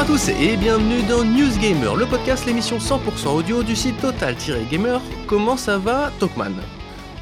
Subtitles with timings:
[0.00, 5.00] à tous et bienvenue dans News Gamer, le podcast, l'émission 100% audio du site Total-Gamer.
[5.26, 6.52] Comment ça va, Tokman?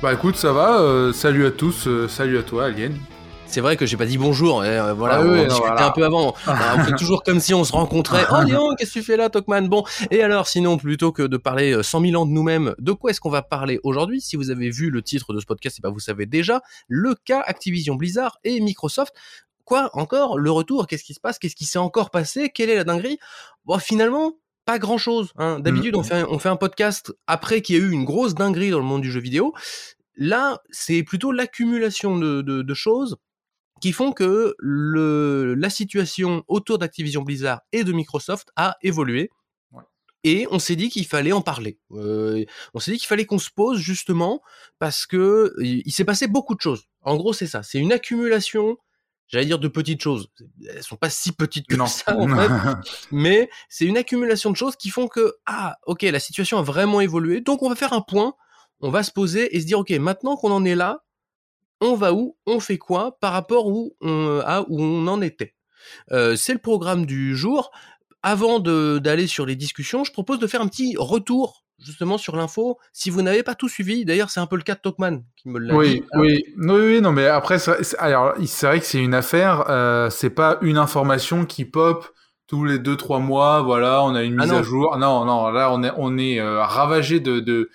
[0.01, 0.81] Bah écoute, ça va.
[0.81, 2.97] euh, salut à tous, euh, salut à toi, Alien.
[3.47, 5.87] C'est vrai que j'ai pas dit bonjour, et, euh, voilà, Ah on oui, discutait voilà.
[5.87, 6.35] un peu avant.
[6.47, 8.25] On fait toujours comme si on se rencontrait.
[8.31, 9.63] Oh Léon, qu'est-ce que tu fais là, Tokman?
[9.69, 12.93] Bon, et alors sinon, plutôt que de parler euh, 100 000 ans de nous-mêmes, de
[12.93, 14.21] quoi est-ce qu'on va parler aujourd'hui?
[14.21, 17.15] Si vous avez vu le titre de ce podcast, et ben vous savez déjà, le
[17.25, 19.15] cas Activision Blizzard et Microsoft.
[19.69, 22.75] Quoi encore Le retour Qu'est-ce qui se passe Qu'est-ce qui s'est encore passé Quelle est
[22.75, 23.19] la dinguerie?
[23.67, 24.33] Bon, finalement,
[24.65, 25.35] pas grand-chose.
[25.37, 25.61] Hein.
[25.61, 28.35] D'habitude, on, fait un, on fait un podcast après qu'il y a eu une grosse
[28.35, 29.53] dinguerie dans le monde du jeu vidéo.
[30.17, 33.17] Là, c'est plutôt l'accumulation de, de- de choses
[33.83, 39.29] qui font que le, la situation autour d'Activision Blizzard et de Microsoft a évolué.
[39.73, 39.83] Ouais.
[40.25, 41.79] Et on s'est dit qu'il fallait en parler.
[41.93, 44.41] Euh, on s'est dit qu'il fallait qu'on se pose justement
[44.79, 46.85] parce que il, il s'est passé beaucoup de choses.
[47.03, 47.63] En gros, c'est ça.
[47.63, 48.79] C'est une accumulation,
[49.29, 50.29] j'allais dire de petites choses.
[50.69, 51.87] Elles sont pas si petites que non.
[51.87, 52.91] ça en fait.
[53.13, 57.01] Mais c'est une accumulation de choses qui font que ah ok la situation a vraiment
[57.01, 57.41] évolué.
[57.41, 58.35] Donc on va faire un point.
[58.81, 61.05] On va se poser et se dire ok maintenant qu'on en est là
[61.81, 62.37] on va où?
[62.47, 65.55] On fait quoi par rapport où on, à où on en était?
[66.11, 67.71] Euh, c'est le programme du jour.
[68.23, 72.79] Avant d'aller sur les discussions je propose de faire un petit retour justement sur l'info
[72.93, 75.49] si vous n'avez pas tout suivi d'ailleurs c'est un peu le cas de Tokman qui
[75.49, 78.87] me l'a oui, dit oui, oui, oui, non, mais après, c'est alors, c'est vrai que
[78.87, 82.09] c'est une affaire, euh, c'est pas une information qui pop
[82.47, 84.97] tous les deux, trois mois, voilà, on a une Ah mise à jour.
[84.97, 87.71] Non, non, là, on est, on est euh, ravagé de, de,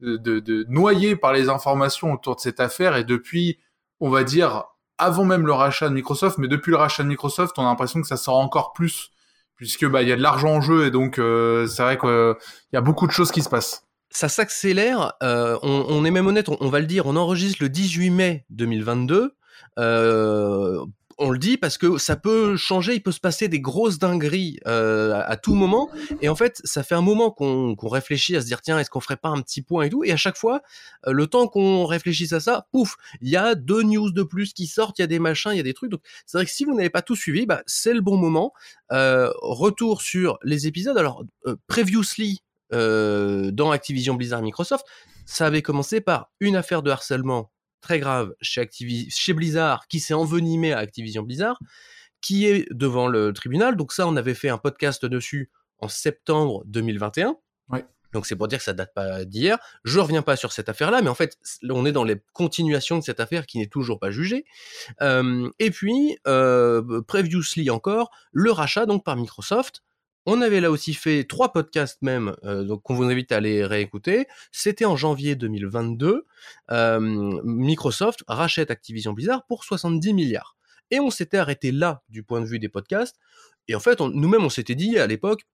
[0.00, 2.96] de, de, de- noyé par les informations autour de cette affaire.
[2.96, 3.58] Et depuis,
[4.00, 4.64] on va dire,
[4.98, 8.02] avant même le rachat de Microsoft, mais depuis le rachat de Microsoft, on a l'impression
[8.02, 9.10] que ça sort encore plus,
[9.58, 12.34] puisque, bah, il y a de l'argent en jeu et donc, euh, c'est vrai qu'il
[12.72, 13.84] y a beaucoup de choses qui se passent.
[14.10, 15.12] ça s'accélère.
[15.22, 17.04] euh, on, on est même honnête, on, on va le dire.
[17.06, 19.34] On enregistre le 18 mai 2022.
[21.20, 24.60] On le dit parce que ça peut changer, il peut se passer des grosses dingueries
[24.68, 25.90] euh, à, tout moment.
[26.22, 29.00] Et en fait, ça fait un moment qu'on réfléchit à se dire tiens, est-ce qu'on
[29.00, 30.04] ferait pas un petit point et tout.
[30.04, 30.62] Et à chaque fois,
[31.08, 34.52] euh, le temps qu'on réfléchisse à ça, pouf, il y a deux news de plus
[34.52, 35.90] qui sortent, il y a des machins, il y a des trucs.
[35.90, 38.52] Donc c'est vrai que si vous n'avez pas tout suivi, bah, c'est le bon moment.
[38.92, 40.96] Euh, retour sur les épisodes.
[40.96, 41.24] Alors
[41.66, 44.84] previously dans Activision Blizzard Microsoft,
[45.26, 47.50] ça avait commencé par une affaire de harcèlement
[47.80, 51.58] très grave chez, Activi- chez Blizzard qui s'est envenimée à Activision Blizzard,
[52.20, 53.76] qui est devant le tribunal.
[53.76, 57.36] Donc ça, on avait fait un podcast dessus en septembre 2021.
[57.68, 57.84] Ouais.
[58.12, 59.58] Donc c'est pour dire que ça date pas d'hier.
[59.84, 63.04] Je reviens pas sur cette affaire-là, mais en fait, on est dans les continuations de
[63.04, 64.44] cette affaire qui n'est toujours pas jugée.
[65.02, 69.82] Euh, et puis, euh, previously encore, le rachat donc par Microsoft.
[70.30, 73.64] On avait là aussi fait trois podcasts même, euh, donc qu'on vous invite à aller
[73.64, 74.26] réécouter.
[74.52, 76.26] C'était en janvier 2022.
[76.70, 77.00] Euh,
[77.44, 80.54] Microsoft rachète Activision Blizzard pour 70 milliards.
[80.90, 83.16] Et on s'était arrêté là du point de vue des podcasts.
[83.68, 85.46] Et en fait, nous-mêmes, on s'était dit à l'époque,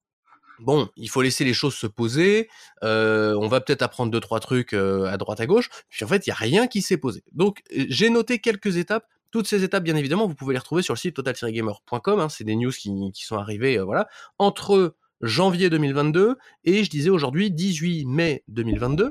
[0.59, 2.49] bon, il faut laisser les choses se poser.
[2.83, 5.71] euh, on va peut-être apprendre deux trois trucs à droite à gauche.
[5.89, 7.23] Puis en fait, il y a rien qui s'est posé.
[7.31, 9.06] Donc, j'ai noté quelques étapes.
[9.34, 12.21] Toutes ces étapes, bien évidemment, vous pouvez les retrouver sur le site total-gamer.com.
[12.21, 14.06] hein, c'est des news qui, qui sont arrivées, euh, voilà,
[14.39, 19.11] entre janvier 2022 et je disais aujourd'hui 18 mai 2022.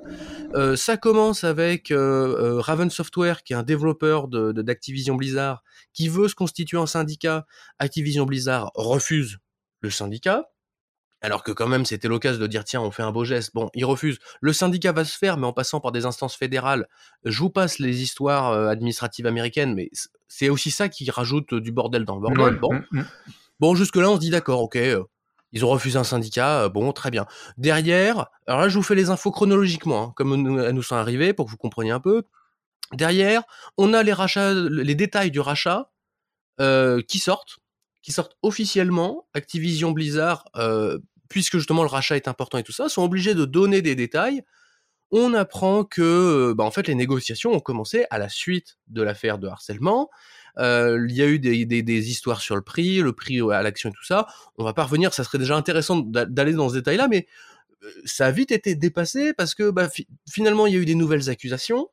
[0.56, 1.98] Euh, ça commence avec euh,
[2.40, 6.78] euh, Raven Software, qui est un développeur de- de- d'Activision Blizzard, qui veut se constituer
[6.78, 7.46] en syndicat.
[7.78, 9.40] Activision Blizzard refuse
[9.82, 10.53] le syndicat.
[11.24, 13.52] Alors que quand même c'était l'occasion de dire tiens on fait un beau geste.
[13.54, 14.20] Bon, il refuse.
[14.42, 16.88] Le syndicat va se faire, mais en passant par des instances fédérales.
[17.24, 19.90] Je vous passe les histoires euh, administratives américaines, mais
[20.28, 22.44] c'est aussi ça qui rajoute euh, du bordel dans le bordel.
[22.54, 22.60] Ouais.
[22.60, 23.06] Bon, Mm, mm.
[23.60, 24.76] Bon, jusque-là, on se dit d'accord, ok.
[24.76, 25.04] euh,
[25.54, 27.26] ils ont refusé un syndicat, bon, très bien.
[27.58, 30.96] Derrière, alors là, je vous fais les infos chronologiquement, hein, comme nous- elles nous sont
[30.96, 32.24] arrivées, pour que vous compreniez un peu.
[32.92, 33.44] Derrière,
[33.78, 35.92] on a les rachats, les détails du rachat
[36.60, 37.58] euh, qui sortent,
[38.02, 39.28] qui sortent officiellement.
[39.34, 40.98] Activision Blizzard, euh,
[41.34, 44.44] puisque justement le rachat est important et tout ça, sont obligés de donner des détails.
[45.10, 49.02] On apprend que, euh, bah, en fait, les négociations ont commencé à la suite de
[49.02, 50.12] l'affaire de harcèlement.
[50.60, 53.94] Euh, il y a eu des, histoires sur le prix, le prix à l'action et
[53.94, 54.28] tout ça.
[54.60, 57.26] On va pas revenir, ça serait déjà intéressant d'a- d'aller dans ce détail-là, mais
[57.84, 60.86] euh, ça a vite été dépassé parce que bah, fi- finalement il y a eu
[60.86, 61.90] des nouvelles accusations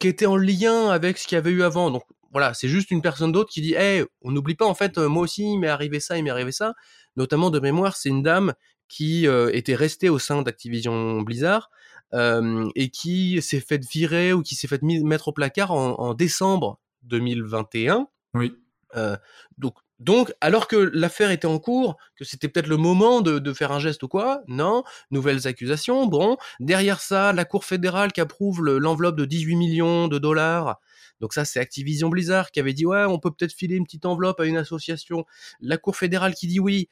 [0.00, 1.90] qui étaient en lien avec ce qu'il y avait eu avant.
[1.90, 2.02] Donc
[2.32, 5.22] voilà, c'est juste une personne d'autre qui dit hey, on n'oublie pas en fait, moi
[5.22, 6.74] aussi il m'est arrivé ça, il m'est arrivé ça.
[7.16, 8.54] Notamment de mémoire, c'est une dame
[8.88, 11.70] qui euh, était restée au sein d'Activision Blizzard
[12.12, 15.98] euh, et qui s'est fait virer ou qui s'est fait mis- mettre au placard en,
[16.00, 18.08] en décembre 2021.
[18.34, 18.52] Oui.
[18.96, 19.16] Euh,
[19.58, 23.52] donc, donc, alors que l'affaire était en cours, que c'était peut-être le moment de, de
[23.52, 28.20] faire un geste ou quoi, non, nouvelles accusations, bon, derrière ça, la Cour fédérale qui
[28.20, 30.80] approuve le- l'enveloppe de 18 millions de dollars,
[31.20, 34.06] donc ça c'est Activision Blizzard qui avait dit ouais, on peut peut-être filer une petite
[34.06, 35.26] enveloppe à une association,
[35.60, 36.88] la Cour fédérale qui dit oui,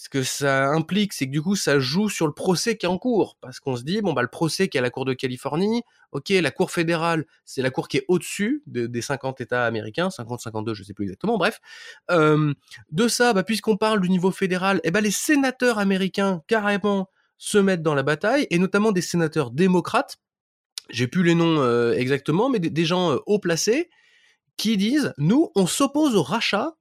[0.00, 2.88] ce que ça implique, c'est que du coup, ça joue sur le procès qui est
[2.88, 3.36] en cours.
[3.42, 5.82] Parce qu'on se dit, bon, bah, le procès qui est à la Cour de Californie,
[6.12, 10.40] ok, la Cour fédérale, c'est la Cour qui est au-dessus des 50 États américains, 50,
[10.40, 11.60] 52, je sais plus exactement, bref.
[12.08, 17.58] de ça, bah, puisqu'on parle du niveau fédéral, eh ben, les sénateurs américains, carrément, se
[17.58, 20.16] mettent dans la bataille, et notamment des sénateurs démocrates.
[20.88, 23.90] J'ai plus les noms exactement, mais des, des gens haut placés
[24.56, 26.74] qui disent, nous, on s'oppose au rachat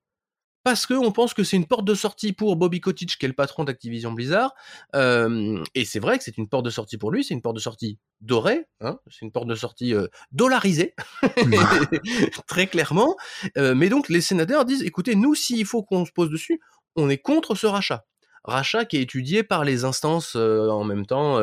[0.70, 3.34] parce qu'on pense que c'est une porte de sortie pour Bobby Kotick, qui est le
[3.34, 4.54] patron d'Activision Blizzard.
[4.94, 7.60] et c'est vrai que c'est une porte de sortie pour lui, c'est une porte de
[7.60, 9.96] sortie dorée, hein, c'est une porte de sortie
[10.32, 10.94] dollarisée,
[12.48, 13.18] très clairement.
[13.56, 16.62] mais donc les sénateurs disent, écoutez, nous, s'il faut qu'on se pose dessus,
[16.96, 18.06] on est contre ce rachat.
[18.44, 21.42] Rachat qui est étudié par les instances en même temps,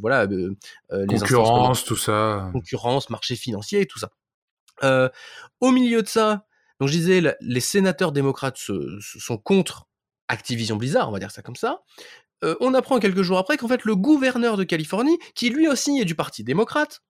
[0.00, 0.48] voilà, les
[1.06, 4.10] concurrence, tout ça, concurrence, marché financier, tout ça.
[5.60, 6.45] au milieu de ça,
[6.80, 9.86] donc je disais, les sénateurs démocrates sont contre
[10.28, 11.80] Activision Blizzard, on va dire ça comme ça.
[12.44, 15.98] Euh, on apprend quelques jours après qu'en fait le gouverneur de Californie, qui lui aussi
[15.98, 17.02] est du parti démocrate,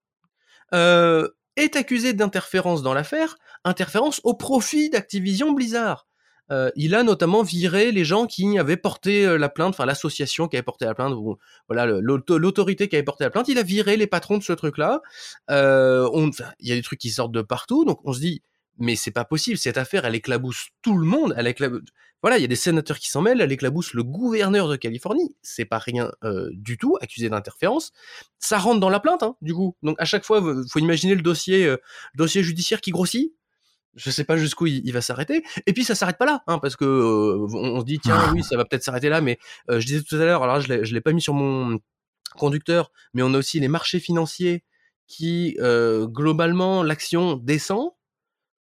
[0.73, 6.07] euh, est accusé d'interférence dans l'affaire, interférence au profit d'Activision Blizzard.
[6.53, 10.55] Euh, il a notamment viré les gens qui avaient porté la plainte, enfin l'association qui
[10.55, 11.13] avait porté la plainte,
[11.67, 13.49] voilà l'autorité qui avait porté la plainte.
[13.49, 15.01] Il a viré les patrons de ce truc-là.
[15.49, 18.43] il y a des trucs qui sortent de partout, donc on se dit
[18.79, 19.59] mais c'est pas possible.
[19.59, 21.35] Cette affaire, elle éclabousse tout le monde.
[21.37, 21.55] Elle
[22.23, 23.41] Voilà, il y a des sénateurs qui s'en mêlent.
[23.41, 25.37] Elle éclabousse le gouverneur de Californie.
[25.43, 27.93] C'est pas rien euh, du tout, accusé d'interférence.
[28.39, 29.77] Ça rentre dans la plainte, hein, du coup.
[29.83, 31.77] Donc à chaque fois, faut imaginer le dossier, euh,
[32.15, 33.33] dossier judiciaire qui grossit.
[33.95, 35.43] Je sais pas jusqu'où il, va s'arrêter.
[35.65, 38.43] Et puis ça s'arrête pas là, hein, parce que euh, on, se dit tiens oui,
[38.43, 39.39] ça va peut-être s'arrêter là, mais
[39.71, 41.81] je disais tout à l'heure, alors je l'ai pas mis sur mon
[42.37, 44.65] conducteur, mais on a aussi les marchés financiers
[45.07, 45.57] qui
[46.13, 47.96] globalement l'action descend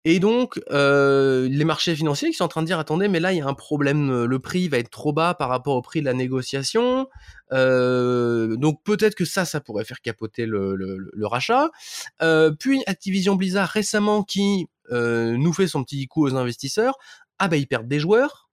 [0.04, 3.34] et donc, euh, les marchés financiers qui sont en train de dire attendez, mais là
[3.34, 6.00] il y a un problème, le prix va être trop bas par rapport au prix
[6.00, 7.08] de la négociation.
[7.54, 11.70] Euh, donc peut-être que ça, ça pourrait faire capoter le, le, rachat.
[12.24, 16.98] Euh, puis Activision Blizzard récemment qui nous fait son petit coup aux investisseurs.
[17.38, 18.51] Ah bah ils perdent des joueurs.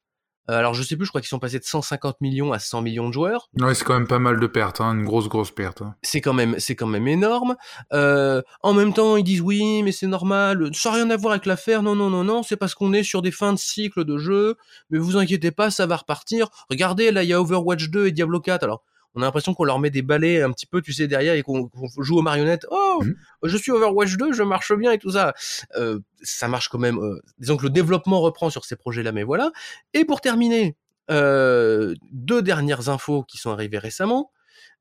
[0.50, 2.82] Euh, alors je sais plus, je crois qu'ils sont passés de 150 millions à 100
[2.82, 3.50] millions de joueurs.
[3.58, 5.82] Ouais, c'est quand même pas mal de pertes, hein, une grosse grosse perte.
[5.82, 5.94] Hein.
[6.02, 7.56] C'est quand même c'est quand même énorme.
[7.92, 11.32] Euh, en même temps, ils disent oui, mais c'est normal, ça n'a rien à voir
[11.32, 11.82] avec l'affaire.
[11.82, 14.56] Non non non non, c'est parce qu'on est sur des fins de cycle de jeu.
[14.90, 16.48] Mais vous inquiétez pas, ça va repartir.
[16.70, 18.62] Regardez, là il y a Overwatch 2 et Diablo 4.
[18.62, 18.82] Alors
[19.14, 21.42] on a l'impression qu'on leur met des balais un petit peu, tu sais, derrière et
[21.42, 22.66] qu'on joue aux marionnettes.
[22.70, 23.14] Oh, mmh.
[23.44, 25.34] je suis Overwatch 2, je marche bien et tout ça.
[25.76, 26.98] Euh, ça marche quand même.
[26.98, 29.50] Euh, disons que le développement reprend sur ces projets-là, mais voilà.
[29.94, 30.76] Et pour terminer,
[31.10, 34.30] euh, deux dernières infos qui sont arrivées récemment.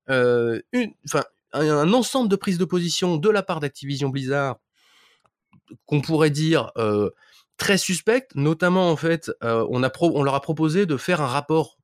[0.10, 0.62] une,
[1.06, 4.58] enfin, un, ensemble de prises de position de la part d'Activision Blizzard
[5.86, 6.72] qu'on pourrait dire
[7.58, 11.78] très suspectes, notamment en fait, on, a on leur a proposé de faire un rapport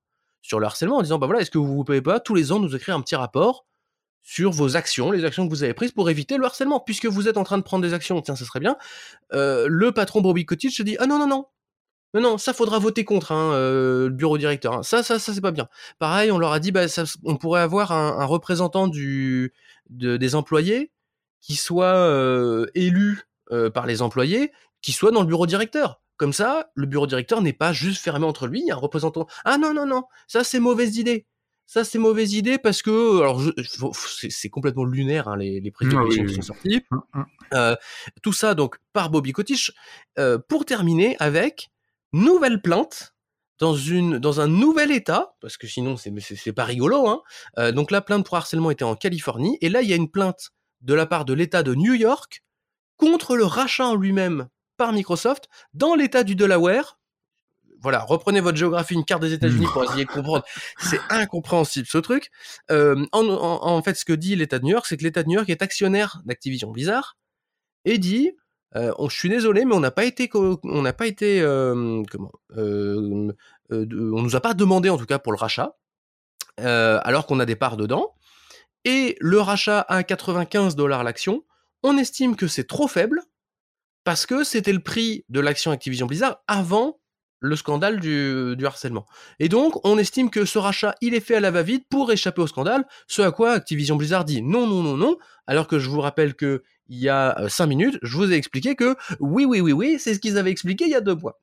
[0.43, 2.51] sur le harcèlement en disant bah voilà, est-ce que vous ne pouvez pas tous les
[2.51, 3.65] ans nous écrire un petit rapport
[4.21, 7.27] sur vos actions, les actions que vous avez prises pour éviter le harcèlement, puisque vous
[7.27, 8.77] êtes en train de prendre des actions, tiens, ça serait bien.
[9.33, 13.05] Euh, le patron Bobby Kotick se dit ah non non non, non ça faudra voter
[13.05, 14.73] contre hein, euh, le bureau directeur.
[14.73, 14.83] Hein.
[14.83, 15.67] Ça ça ça c'est pas bien.
[15.97, 16.85] Pareil, on leur a dit bah
[17.23, 19.53] on pourrait avoir un, représentant du
[19.89, 20.91] des employés
[21.41, 23.23] qui soit euh, élu
[23.73, 26.02] par les employés, qui soit dans le bureau directeur.
[26.17, 28.77] Comme ça, le bureau directeur n'est pas juste fermé entre lui, il y a un
[28.77, 29.27] représentant.
[29.45, 31.25] Ah non, non, non, ça c'est mauvaise idée.
[31.65, 33.41] Ça c'est mauvaise idée parce que, alors
[34.29, 36.81] c'est complètement lunaire hein, les, les ah qui sont sorties.
[36.91, 37.23] Mmh, mmh.
[37.53, 37.75] Euh,
[38.21, 39.71] tout ça donc par Bobby Kotish.
[40.19, 41.71] Euh, pour terminer avec
[42.11, 43.15] nouvelle plainte
[43.59, 47.07] dans une dans un nouvel État parce que sinon c'est c'est pas rigolo.
[47.07, 47.21] Hein.
[47.57, 50.11] Euh, donc la plainte pour harcèlement était en Californie et là il y a une
[50.11, 50.51] plainte
[50.81, 52.43] de la part de l'État de New York
[52.97, 56.99] contre le rachat en lui-même par Microsoft dans l'état du Delaware.
[57.81, 60.45] Voilà, reprenez votre géographie, une carte des États-Unis pour essayer de comprendre.
[60.77, 62.31] C'est incompréhensible ce truc.
[62.71, 65.35] Euh, en, fait, ce que dit l'État de New York, c'est que l'État de New
[65.35, 67.17] York est actionnaire d'Activision Blizzard
[67.83, 68.31] et dit
[68.75, 72.31] euh, je suis désolé, mais on n'a pas été, on n'a pas été, euh, comment,
[72.55, 73.33] on
[73.69, 75.75] nous a pas demandé en tout cas pour le rachat,
[76.57, 78.15] alors qu'on a des parts dedans.
[78.85, 81.43] Et le rachat à 95 dollars l'action,
[81.83, 83.21] on estime que c'est trop faible
[84.03, 86.99] parce que c'était le prix de l'action Activision Blizzard avant
[87.43, 89.05] le scandale du, harcèlement.
[89.39, 92.41] Et donc, on estime que ce rachat, il est fait à la va-vite pour échapper
[92.41, 95.89] au scandale, ce à quoi Activision Blizzard dit non, non, non, non, alors que je
[95.89, 99.45] vous rappelle que il y a euh, cinq minutes, je vous ai expliqué que oui,
[99.45, 101.39] oui, oui, oui, c'est ce qu'ils avaient expliqué il y a deux mois.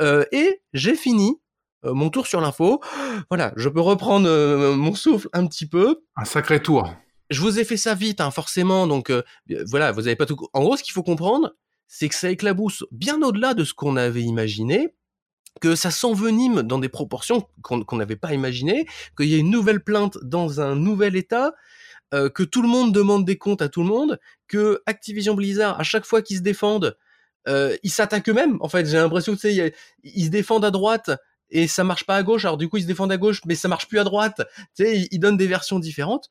[0.00, 1.40] Euh, et j'ai fini
[1.84, 2.80] euh, mon tour sur l'info.
[3.30, 4.28] Voilà, je peux reprendre
[4.74, 6.02] mon souffle un petit peu.
[6.16, 6.92] Un sacré tour.
[7.30, 9.10] Je vous ai fait ça vite, hein, forcément, donc
[9.66, 10.36] voilà, vous avez pas tout.
[10.52, 11.54] En gros, ce qu'il faut comprendre,
[11.96, 14.88] c'est que ça éclabousse bien au-delà de ce qu'on avait imaginé.
[15.60, 19.78] que ça s'envenime dans des proportions qu'on n'avait pas imaginées, qu'il y a une nouvelle
[19.84, 21.54] plainte dans un nouvel État,
[22.12, 25.78] euh, que tout le monde demande des comptes à tout le monde, que Activision Blizzard,
[25.78, 26.96] à chaque fois qu'ils se défendent,
[27.46, 28.56] euh, ils s'attaquent eux-mêmes.
[28.60, 29.72] En fait, j'ai l'impression que
[30.02, 31.12] ils se défendent à droite
[31.50, 32.44] et ça marche pas à gauche.
[32.44, 34.42] Alors du coup, ils se défendent à gauche, mais ça marche plus à droite.
[34.76, 36.28] Tu sais, ils, donnent des versions différentes.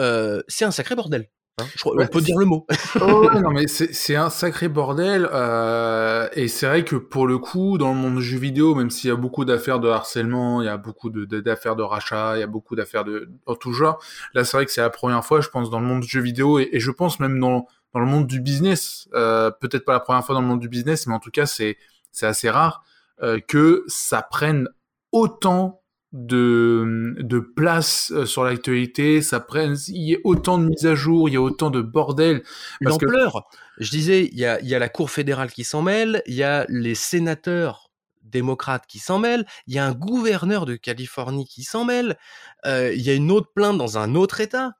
[0.00, 1.28] Euh, c'est un sacré bordel.
[1.58, 2.66] Hein, on peut dire le mot.
[3.00, 5.28] oh, non, mais c'est un sacré bordel.
[5.30, 8.88] Euh, et c'est vrai que pour le coup, dans le monde du jeu vidéo, même
[8.88, 12.40] s'il y a beaucoup d'affaires de harcèlement, il y a beaucoup d'affaires de, rachat, il
[12.40, 14.02] y a beaucoup d'affaires de en tout genre.
[14.32, 16.20] Là, c'est vrai que c'est la première fois, je pense, dans le monde du jeu
[16.20, 20.00] vidéo, et, je pense même dans, dans le monde du business, euh, peut-être pas la
[20.00, 21.76] première fois dans le monde du business, mais en tout cas, c'est
[22.22, 22.82] assez rare
[23.22, 24.68] euh, que ça prenne
[25.12, 25.81] autant
[26.12, 30.94] de, de place euh, sur l'actualité, ça prenne, il y a autant de mises à
[30.94, 32.42] jour, il y a autant de bordel.
[32.80, 33.48] L'ampleur.
[33.78, 36.34] Je disais, il y a, il y a la Cour fédérale qui s'en mêle, il
[36.34, 37.90] y a les sénateurs
[38.22, 42.18] démocrates qui s'en mêlent, il y a un gouverneur de Californie qui s'en mêle,
[42.66, 44.72] euh, il y a une autre plainte dans un autre État.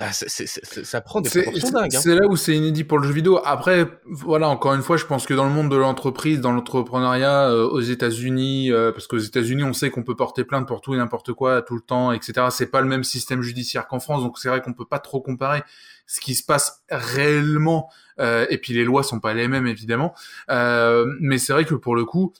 [0.00, 1.94] Ça prend des proportions dingues.
[1.94, 2.00] Hein.
[2.00, 3.40] C'est là où c'est inédit pour le jeu vidéo.
[3.44, 7.50] Après, voilà, encore une fois, je pense que dans le monde de l'entreprise, dans l'entrepreneuriat,
[7.50, 10.94] euh, aux États-Unis, euh, parce qu'aux États-Unis, on sait qu'on peut porter plainte pour tout
[10.94, 12.46] et n'importe quoi, tout le temps, etc.
[12.50, 15.20] C'est pas le même système judiciaire qu'en France, donc c'est vrai qu'on peut pas trop
[15.20, 15.62] comparer
[16.06, 17.90] ce qui se passe réellement.
[18.18, 20.14] Euh, et puis les lois sont pas les mêmes, évidemment.
[20.48, 22.32] mais c'est vrai que pour le coup,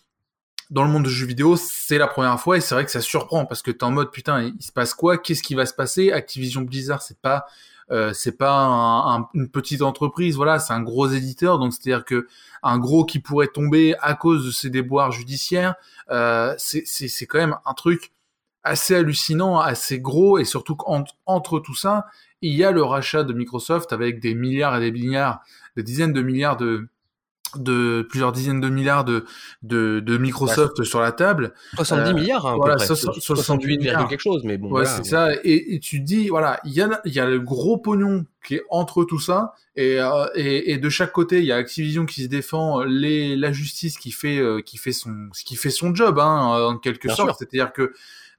[0.71, 3.00] dans le monde du jeu vidéo, c'est la première fois et c'est vrai que ça
[3.00, 5.19] surprend parce que t'es en mode putain, il se passe quoi?
[5.19, 6.12] Qu'est-ce qui va se passer?
[6.12, 7.47] Activision Blizzard, c'est pas
[7.91, 12.29] euh, c'est pas une petite entreprise, voilà, c'est un gros éditeur, donc c'est-à-dire que
[12.62, 15.75] un gros qui pourrait tomber à cause de ses déboires judiciaires,
[16.11, 18.12] euh, c'est c'est quand même un truc
[18.62, 20.39] assez hallucinant, assez gros.
[20.39, 22.07] Et surtout qu'entre tout ça,
[22.43, 25.41] il y a le rachat de Microsoft avec des milliards et des milliards,
[25.77, 26.89] des dizaines de milliards de
[27.57, 29.25] de plusieurs dizaines de milliards de,
[29.62, 31.52] de, de Microsoft sur la table.
[31.75, 34.71] 70 euh, milliards, hein, voilà, 68 milliards quelque chose, mais bon.
[34.71, 35.33] Ouais, c'est ça.
[35.45, 38.57] Et, et, tu dis, voilà, il y a, il y a le gros pognon qui
[38.57, 42.07] est entre tout ça, et, euh, et, et, de chaque côté, il y a Activision
[42.07, 45.95] qui se défend, les, la justice qui fait, euh, qui fait son, qui fait son
[45.95, 47.38] job, hein, en quelque sorte.
[47.38, 47.92] C'est-à-dire que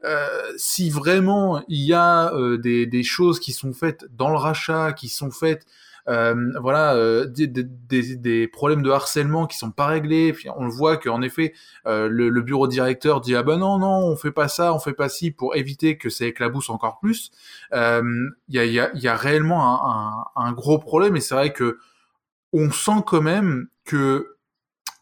[0.03, 0.27] euh,
[0.57, 5.09] si vraiment il y a des, des choses qui sont faites dans le rachat, qui
[5.09, 5.67] sont faites euh,
[6.05, 10.33] voilà, euh, des, des, des, problèmes de harcèlement qui sont pas réglés.
[10.33, 11.53] Puis on le voit qu'en effet,
[11.85, 14.79] euh, le, le, bureau directeur dit ah ben non non, on fait pas ça, on
[14.79, 17.31] fait pas ci pour éviter que ça éclabousse encore plus.
[17.71, 18.13] Il
[18.49, 21.53] y a, y, a, y, a, réellement un, un, un gros problème et c'est vrai
[21.53, 21.77] que
[22.53, 24.35] on sent quand même que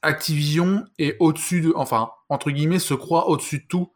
[0.02, 3.92] Activision est au-dessus de, enfin entre guillemets, se croit au-dessus de tout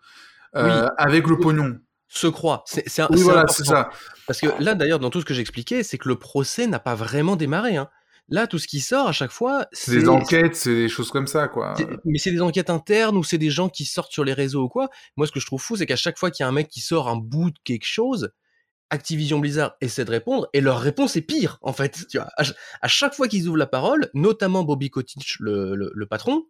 [0.55, 1.79] euh, avec le pognon
[2.13, 2.63] se croit.
[2.65, 3.89] C'est oui, voilà, c'est ça.
[4.27, 6.95] Parce que là, d'ailleurs, dans tout ce que j'expliquais, c'est que le procès n'a pas
[6.95, 7.75] vraiment démarré.
[7.75, 7.89] Hein.
[8.29, 11.27] Là, tout ce qui sort à chaque fois, c'est des enquêtes, c'est des choses comme
[11.27, 11.75] ça, quoi.
[12.05, 14.69] Mais c'est des enquêtes internes ou c'est des gens qui sortent sur les réseaux ou
[14.69, 14.89] quoi.
[15.17, 16.69] Moi, ce que je trouve fou, c'est qu'à chaque fois qu'il y a un mec
[16.69, 18.31] qui sort un bout de quelque chose,
[18.89, 22.05] Activision Blizzard essaie de répondre et leur réponse est pire, en fait.
[22.09, 26.45] Tu vois, à, chaque fois qu'ils ouvrent la parole, notamment Bobby Kotick, le, le patron,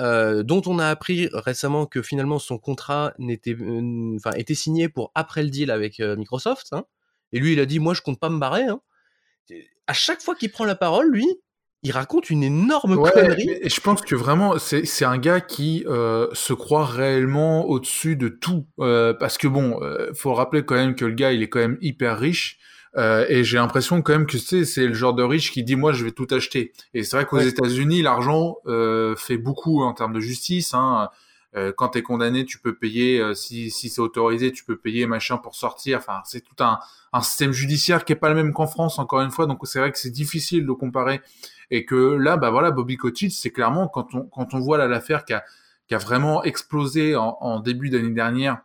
[0.00, 4.88] euh, dont on a appris récemment que finalement son contrat n'était, euh, enfin, était signé
[4.88, 6.72] pour après le deal avec euh, Microsoft.
[6.72, 6.84] Hein.
[7.32, 8.64] Et lui, il a dit, moi, je compte pas me barrer.
[8.64, 8.80] Hein.
[9.86, 11.26] À chaque fois qu'il prend la parole, lui,
[11.82, 13.50] il raconte une énorme connerie.
[13.60, 18.66] Et je pense que vraiment, c'est un gars qui se croit réellement au-dessus de tout.
[18.76, 19.78] parce que bon,
[20.14, 22.58] faut rappeler quand même que le gars, il est quand même hyper riche.
[22.96, 25.76] Euh, et j'ai l'impression quand même que c'est c'est le genre de riche qui dit
[25.76, 26.72] moi je vais tout acheter.
[26.94, 30.72] Et c'est vrai qu'aux États-Unis l'argent euh, fait beaucoup en termes de justice.
[30.74, 31.10] Hein.
[31.56, 35.06] Euh, quand t'es condamné, tu peux payer euh, si si c'est autorisé, tu peux payer
[35.06, 35.98] machin pour sortir.
[35.98, 36.78] Enfin c'est tout un
[37.12, 39.46] un système judiciaire qui est pas le même qu'en France encore une fois.
[39.46, 41.20] Donc c'est vrai que c'est difficile de comparer.
[41.70, 44.86] Et que là bah voilà Bobby Kotick c'est clairement quand on quand on voit là
[44.86, 45.44] l'affaire qui a
[45.88, 48.58] qui a vraiment explosé en, en début d'année dernière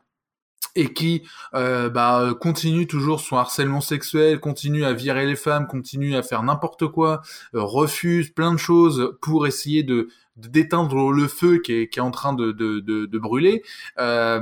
[0.75, 1.24] et qui
[1.54, 6.44] euh, bah, continue toujours son harcèlement sexuel, continue à virer les femmes, continue à faire
[6.44, 7.22] n'importe quoi,
[7.56, 12.01] euh, refuse plein de choses pour essayer de d'éteindre le feu qui est, qui est
[12.01, 13.63] en train de, de, de, de brûler.
[14.00, 14.40] Euh,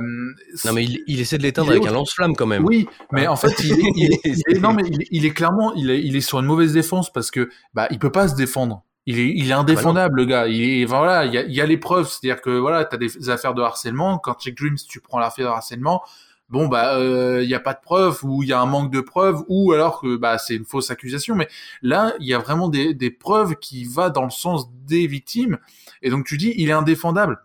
[0.64, 2.64] non mais il, il essaie de l'éteindre avec un lance-flamme quand même.
[2.64, 6.00] Oui, mais en fait il est, il est, non mais il, est clairement il est,
[6.00, 8.84] il est sur une mauvaise défense parce que bah il peut pas se défendre.
[9.06, 10.46] Il est, il est indéfendable, le gars.
[10.46, 12.08] Il est, voilà, il y a, il y a les preuves.
[12.08, 14.18] C'est-à-dire que voilà, t'as des affaires de harcèlement.
[14.18, 16.02] Quand Check Dreams, tu prends l'affaire de harcèlement,
[16.50, 18.92] bon bah il euh, y a pas de preuves ou il y a un manque
[18.92, 21.48] de preuves ou alors que bah c'est une fausse accusation mais
[21.80, 25.58] là il y a vraiment des, des preuves qui va dans le sens des victimes
[26.02, 27.38] et donc tu dis il est indéfendable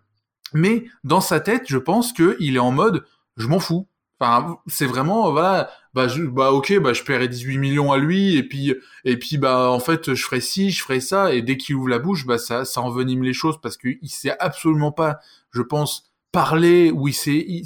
[0.53, 3.05] mais dans sa tête je pense que il est en mode
[3.37, 3.87] je m'en fous
[4.19, 8.35] enfin c'est vraiment voilà bah je, bah ok bah je paierai 18 millions à lui
[8.35, 11.57] et puis et puis bah en fait je ferai ci je ferai ça et dès
[11.57, 15.19] qu'il ouvre la bouche bah ça ça envenime les choses parce qu'il sait absolument pas
[15.51, 17.63] je pense parler, où il s'est,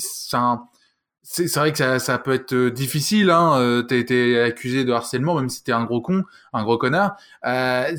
[1.23, 3.31] c'est vrai que ça, ça, peut être euh, difficile.
[3.31, 6.77] Hein, euh, t'as été accusé de harcèlement, même si t'es un gros con, un gros
[6.77, 7.17] connard.
[7.45, 7.91] Euh,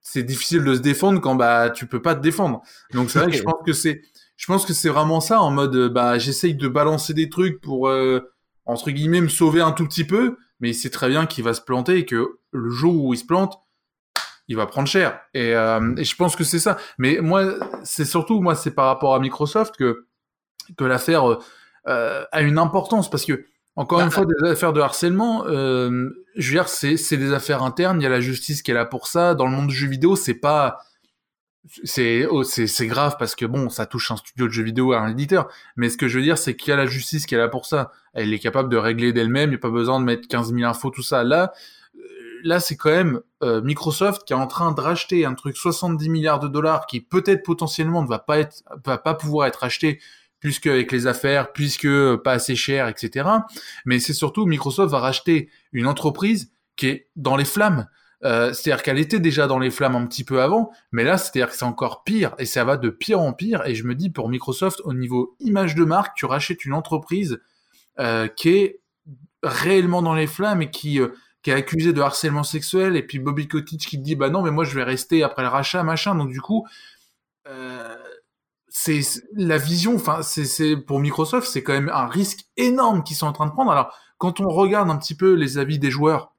[0.00, 2.62] c'est difficile de se défendre quand bah tu peux pas te défendre.
[2.94, 4.00] Donc c'est vrai que je pense que c'est,
[4.36, 7.88] je pense que c'est vraiment ça en mode bah j'essaye de balancer des trucs pour
[7.88, 8.20] euh,
[8.66, 11.54] entre guillemets me sauver un tout petit peu, mais il sait très bien qu'il va
[11.54, 13.58] se planter et que le jour où il se plante,
[14.48, 15.20] il va prendre cher.
[15.34, 16.76] Et, euh, et je pense que c'est ça.
[16.98, 20.06] Mais moi, c'est surtout moi, c'est par rapport à Microsoft que
[20.76, 21.38] que l'affaire
[21.86, 26.08] euh, a une importance parce que encore une bah, fois, des affaires de harcèlement, euh,
[26.34, 28.00] je veux dire, c'est, c'est des affaires internes.
[28.00, 29.34] Il y a la justice qui est là pour ça.
[29.34, 30.78] Dans le monde du jeu vidéo, c'est pas,
[31.84, 34.92] c'est, oh, c'est, c'est grave parce que bon, ça touche un studio de jeux vidéo
[34.92, 35.48] à un éditeur.
[35.76, 37.48] Mais ce que je veux dire, c'est qu'il y a la justice qui est là
[37.48, 37.92] pour ça.
[38.14, 39.50] Elle est capable de régler d'elle-même.
[39.50, 41.24] Il n'y a pas besoin de mettre 15 000 infos, tout ça.
[41.24, 41.52] Là,
[41.96, 42.00] euh,
[42.44, 46.08] là, c'est quand même euh, Microsoft qui est en train de racheter un truc 70
[46.08, 50.00] milliards de dollars qui peut-être potentiellement ne va pas être, va pas pouvoir être acheté
[50.40, 53.28] puisque avec les affaires, puisque pas assez cher, etc.
[53.84, 57.88] Mais c'est surtout Microsoft va racheter une entreprise qui est dans les flammes.
[58.26, 61.48] Euh, c'est-à-dire qu'elle était déjà dans les flammes un petit peu avant, mais là, c'est-à-dire
[61.48, 63.64] que c'est encore pire, et ça va de pire en pire.
[63.66, 67.38] Et je me dis, pour Microsoft, au niveau image de marque, tu rachètes une entreprise
[68.00, 68.80] euh, qui est
[69.44, 71.08] réellement dans les flammes et qui, euh,
[71.42, 74.42] qui est accusée de harcèlement sexuel, et puis Bobby Kotick qui te dit, bah non,
[74.42, 76.16] mais moi je vais rester après le rachat, machin.
[76.16, 76.66] Donc du coup,
[78.68, 79.00] c'est
[79.34, 83.32] la vision, enfin, c'est pour Microsoft, c'est quand même un risque énorme qu'ils sont en
[83.32, 83.70] train de prendre.
[83.70, 86.35] Alors, quand on regarde un petit peu les avis des joueurs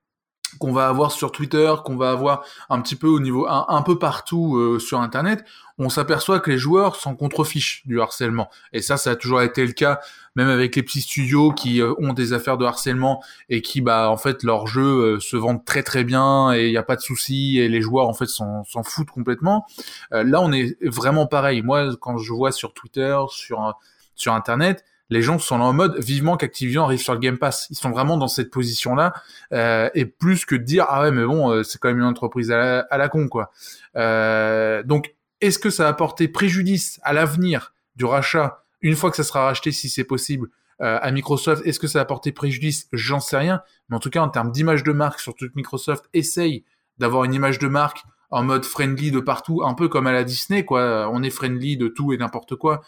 [0.57, 3.97] qu'on va avoir sur Twitter, qu'on va avoir un petit peu au niveau un, peu
[3.97, 5.43] partout euh, sur Internet,
[5.77, 8.49] on s'aperçoit que les joueurs s'en contrefichent du harcèlement.
[8.73, 9.99] Et ça, ça a toujours été le cas,
[10.35, 14.09] même avec les petits studios qui euh, ont des affaires de harcèlement et qui, bah,
[14.09, 16.95] en fait, leurs jeux euh, se vendent très très bien et il n'y a pas
[16.95, 19.65] de souci et les joueurs, en fait, s'en foutent complètement.
[20.11, 21.61] Là, on est vraiment pareil.
[21.61, 23.75] Moi, quand je vois sur Twitter, sur
[24.17, 27.67] sur Internet, les gens sont en mode vivement qu'Activision arrive sur le Game Pass.
[27.69, 29.13] Ils sont vraiment dans cette position-là
[29.53, 32.51] euh, et plus que de dire ah ouais mais bon c'est quand même une entreprise
[32.51, 33.51] à la, con quoi.
[33.95, 39.15] Euh, donc est-ce que ça va apporter préjudice à l'avenir du rachat, une fois que
[39.15, 40.49] ça sera racheté, si c'est possible,
[40.81, 41.65] euh, à Microsoft?
[41.65, 42.87] Est-ce que ça va apporter préjudice?
[42.91, 43.61] J'en sais rien.
[43.89, 46.63] Mais en tout cas, en termes d'image de marque, surtout que Microsoft essaye
[46.97, 50.23] d'avoir une image de marque en mode friendly de partout, un peu comme à la
[50.23, 51.09] Disney, quoi.
[51.11, 52.81] On est friendly de tout et n'importe quoi.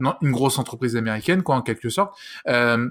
[0.00, 2.16] Une grosse entreprise américaine, quoi, en quelque sorte.
[2.48, 2.88] Euh,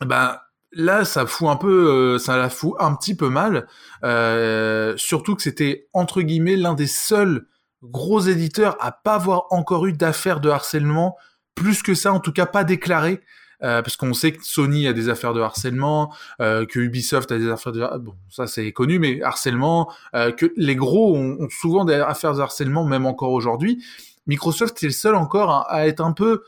[0.00, 0.38] ben,
[0.72, 3.66] là, ça fout un peu, euh, ça la fout un petit peu mal.
[4.04, 7.46] Euh, surtout que c'était entre guillemets l'un des seuls
[7.82, 11.16] gros éditeurs à pas avoir encore eu d'affaires de harcèlement,
[11.54, 13.20] plus que ça, en tout cas pas déclaré
[13.62, 17.38] Euh, parce qu'on sait que Sony a des affaires de harcèlement, euh, que Ubisoft a
[17.38, 21.86] des affaires de bon ça c'est connu mais harcèlement, euh, que les gros ont, souvent
[21.86, 23.82] des affaires de harcèlement même encore aujourd'hui.
[24.26, 26.42] Microsoft c'est le seul encore à, être un peu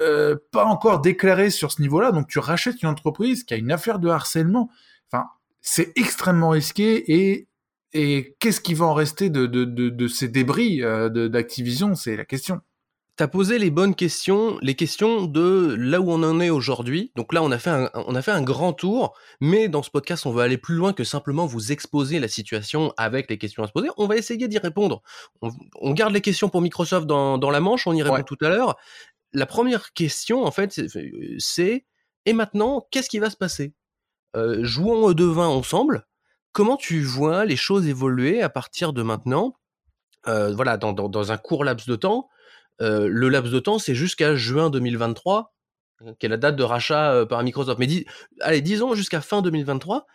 [0.00, 3.72] euh, pas encore déclaré sur ce niveau-là, donc tu rachètes une entreprise qui a une
[3.72, 4.70] affaire de harcèlement.
[5.10, 5.26] Enfin
[5.60, 7.48] c'est extrêmement risqué et
[7.92, 11.94] et qu'est-ce qui va en rester de, de, de, de ces débris euh, d'Activision?
[11.94, 12.60] C'est la question.
[13.16, 17.12] Tu as posé les bonnes questions, les questions de là où on en est aujourd'hui.
[17.16, 19.90] Donc là, on a, fait un, on a fait un grand tour, mais dans ce
[19.90, 23.62] podcast, on va aller plus loin que simplement vous exposer la situation avec les questions
[23.62, 23.88] à se poser.
[23.96, 25.02] On va essayer d'y répondre.
[25.40, 25.50] On,
[25.80, 28.24] on, garde les questions pour Microsoft dans, dans la manche, on y répond ouais.
[28.24, 28.76] tout à l'heure.
[29.32, 30.78] La première question, en fait,
[31.38, 31.86] c'est
[32.26, 33.72] et maintenant, qu'est-ce qui va se passer?
[34.34, 36.06] Euh, Jouons au devin ensemble
[36.56, 39.52] comment tu vois les choses évoluer à partir de maintenant?
[40.26, 42.30] Euh, Voilà, dans, dans, dans, un court laps de temps.
[42.80, 45.54] Euh, le laps de temps, c'est jusqu'à juin 2023,
[46.00, 47.78] hein, qui est la date de rachat par Microsoft.
[47.78, 48.06] Mais dis,
[48.40, 50.06] allez, disons jusqu'à fin 2023.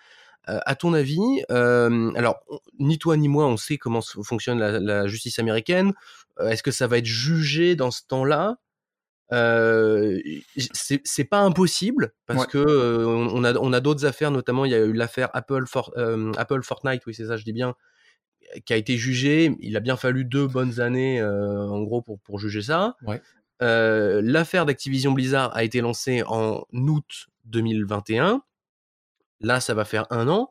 [0.50, 1.19] Euh, à ton avis,
[1.52, 2.39] euh, alors
[2.80, 5.93] ni toi ni moi, on sait comment fonctionne la, la justice américaine.
[6.39, 8.58] Est-ce que ça va être jugé dans ce temps-là?
[10.56, 12.47] C'est pas impossible parce ouais.
[12.47, 15.93] que on a on a d'autres affaires notamment il y a eu l'affaire Apple for,
[16.38, 17.76] Apple Fortnite oui c'est ça je dis bien
[18.66, 22.20] qui a été jugé il a bien fallu deux bonnes années euh, en gros pour
[22.20, 22.96] pour juger ça.
[23.06, 23.22] Ouais.
[23.62, 28.42] Euh, l'affaire d'Activision Blizzard a été lancée en août 2021
[29.40, 30.50] là ça va faire un an.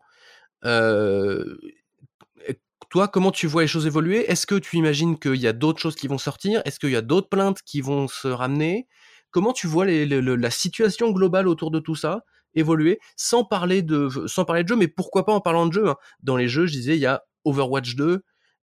[2.91, 4.29] Toi, comment tu vois les choses évoluer?
[4.29, 6.61] Est-ce que tu imagines qu'il y a d'autres choses qui vont sortir?
[6.65, 8.89] Est-ce qu'il y a d'autres plaintes qui vont se ramener?
[9.31, 12.99] Comment tu vois les, les, la situation globale autour de tout ça évoluer?
[13.17, 15.97] Sans parler de sans parler de jeu mais pourquoi pas en parlant de jeu hein.
[16.25, 18.23] Dans les jeux je disais il y a Overwatch 2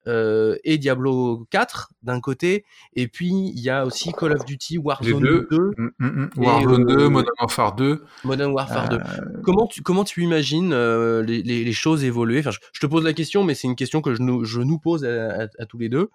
[0.06, 4.76] euh, et Diablo 4 d'un côté, et puis il y a aussi Call of Duty
[4.76, 8.98] Warzone 2, 2 mm, mm, Warzone euh, 2, Modern Warfare 2, Modern Warfare euh...
[8.98, 9.40] 2.
[9.42, 12.40] Comment tu comment tu imagines euh, les, les, les, choses évoluer?
[12.40, 14.60] Enfin, je, je, te pose la question, mais c'est une question que je nous je
[14.60, 16.10] nous pose à, à, à tous les deux.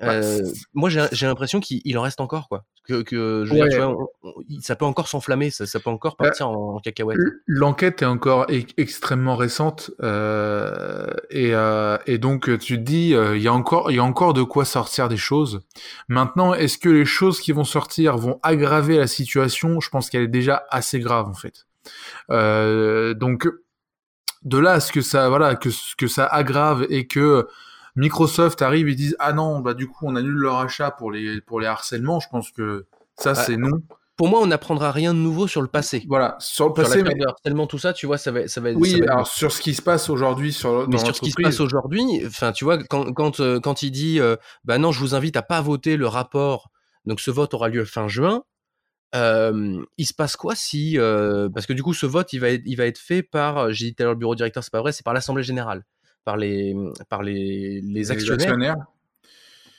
[0.00, 0.42] Bah, Euh,
[0.74, 2.64] moi, j'ai l'impression qu'il il en reste encore, quoi.
[2.84, 3.68] Que, que je veux Ouais.
[3.68, 6.26] dire, tu vois, on- on- il- ça peut encore s'enflammer, ça, ça peut encore Bah,
[6.26, 7.18] partir en, en cacahuète.
[7.46, 13.36] L'enquête est encore e- extrêmement récente euh, et, euh, et donc tu te dis euh,
[13.36, 15.60] il y a encore il y a encore de quoi sortir des choses.
[16.08, 19.80] Maintenant, est-ce que les choses qui vont sortir vont aggraver la situation?
[19.80, 21.66] Je pense qu'elle est déjà assez grave en fait.
[22.30, 23.48] Euh, donc
[24.44, 27.48] de là à ce que ça voilà que que ça aggrave et que
[27.96, 31.40] Microsoft arrive et disent ah non bah du coup on annule leur achat pour les
[31.40, 32.20] pour les harcèlements.
[32.20, 33.82] Je pense que ça Bah, c'est non.
[34.16, 36.04] Pour moi, on n'apprendra rien de nouveau sur le passé.
[36.08, 36.98] Voilà sur le Sur passé.
[36.98, 39.08] l'affaire mais- de harcèlement, tout ça, tu vois, ça va, ça va, ça Oui, être-
[39.08, 42.04] alors sur ce qui se passe aujourd'hui sur mais sur ce qui se passe aujourd'hui,
[42.26, 45.36] enfin, tu vois, quand, quand, euh, quand il dit, euh, bah non, je vous invite
[45.36, 46.70] à pas voter le rapport,
[47.06, 48.42] donc ce vote aura lieu fin juin,
[49.14, 50.96] euh, il se passe quoi si,
[51.54, 53.86] parce que du coup, ce vote, il va être, il va être fait par, j'ai
[53.86, 55.84] dit tout à l'heure le bureau directeur, c'est pas vrai, c'est par l'Assemblée générale,
[56.28, 56.76] par les,
[57.08, 58.76] par les, les les actionnaires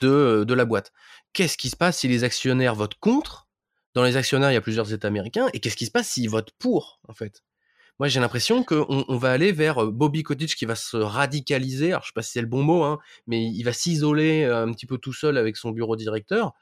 [0.01, 0.91] de, de la boîte.
[1.31, 3.47] Qu'est-ce qui se passe si les actionnaires votent contre?
[3.93, 5.47] Dans les actionnaires, il y a plusieurs États américains.
[5.53, 7.43] Et qu'est-ce qui se passe s'ils votent pour, en fait?
[7.99, 11.91] Moi, j'ai l'impression qu'on on va aller vers euh, Bobby Kotick qui va se radicaliser.
[11.91, 14.65] Alors, je sais pas si c'est le bon mot, hein, mais il va s'isoler euh,
[14.65, 16.53] un petit peu tout seul avec son bureau directeur.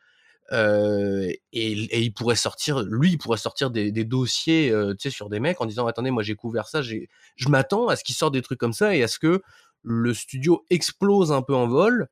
[0.53, 5.09] Euh, et, et il pourrait sortir, lui, il pourrait sortir des, des dossiers, euh, tu
[5.09, 8.03] sais, sur des mecs en disant attendez, moi j'ai couvert ça, je m'attends à ce
[8.05, 9.41] qu'il sorte des trucs comme ça et à ce que
[9.83, 12.07] le studio explose un peu en vol,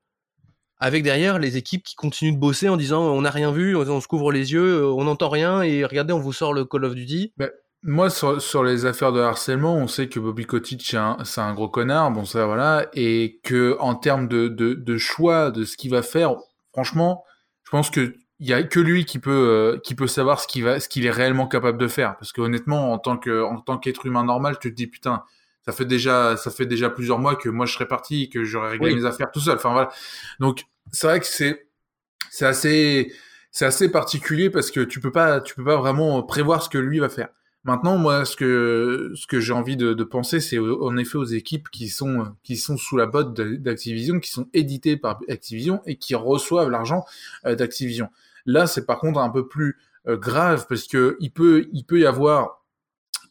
[0.77, 4.01] avec derrière les équipes qui continuent de bosser en disant on n'a rien vu, on
[4.01, 6.85] se couvre les yeux, euh, on n'entend rien et regardez, on vous sort le Call
[6.85, 7.33] of Duty.
[7.87, 12.09] Moi, sur, les affaires de harcèlement, on sait que Bobby Kotick, c'est un, gros connard,
[12.09, 16.35] bon ça voilà, et que en termes de, choix de ce qu'il va faire,
[16.73, 17.23] franchement,
[17.63, 21.11] je pense que il y a que lui qui peut euh, savoir ce qu'il est
[21.11, 23.17] réellement capable de faire, parce que honnêtement, en tant
[23.77, 25.23] qu'être humain normal, tu te dis putain,
[25.65, 28.71] ça fait déjà ça fait déjà plusieurs mois que moi je serais parti, que j'aurais
[28.71, 28.95] réglé Oui.
[29.01, 29.55] mes affaires tout seul.
[29.55, 29.89] Enfin voilà,
[30.39, 31.67] donc c'est vrai que c'est
[32.31, 33.13] c'est assez
[33.51, 36.77] c'est assez particulier parce que tu peux pas tu peux pas vraiment prévoir ce que
[36.77, 37.29] lui va faire.
[37.63, 41.23] Maintenant, moi, ce que ce que j'ai envie de, de penser, c'est en effet aux
[41.23, 45.95] équipes qui sont qui sont sous la botte d'Activision, qui sont éditées par Activision et
[45.95, 47.05] qui reçoivent l'argent
[47.47, 48.09] euh, d'Activision.
[48.45, 51.99] Là, c'est par contre un peu plus euh, grave parce que il peut il peut
[51.99, 52.63] y avoir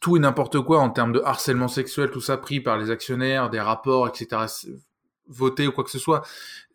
[0.05, 3.49] tout et n'importe quoi en termes de harcèlement sexuel, tout ça pris par les actionnaires,
[3.49, 4.43] des rapports, etc.
[4.47, 4.69] c'est-
[5.27, 6.21] Voté ou quoi que ce soit,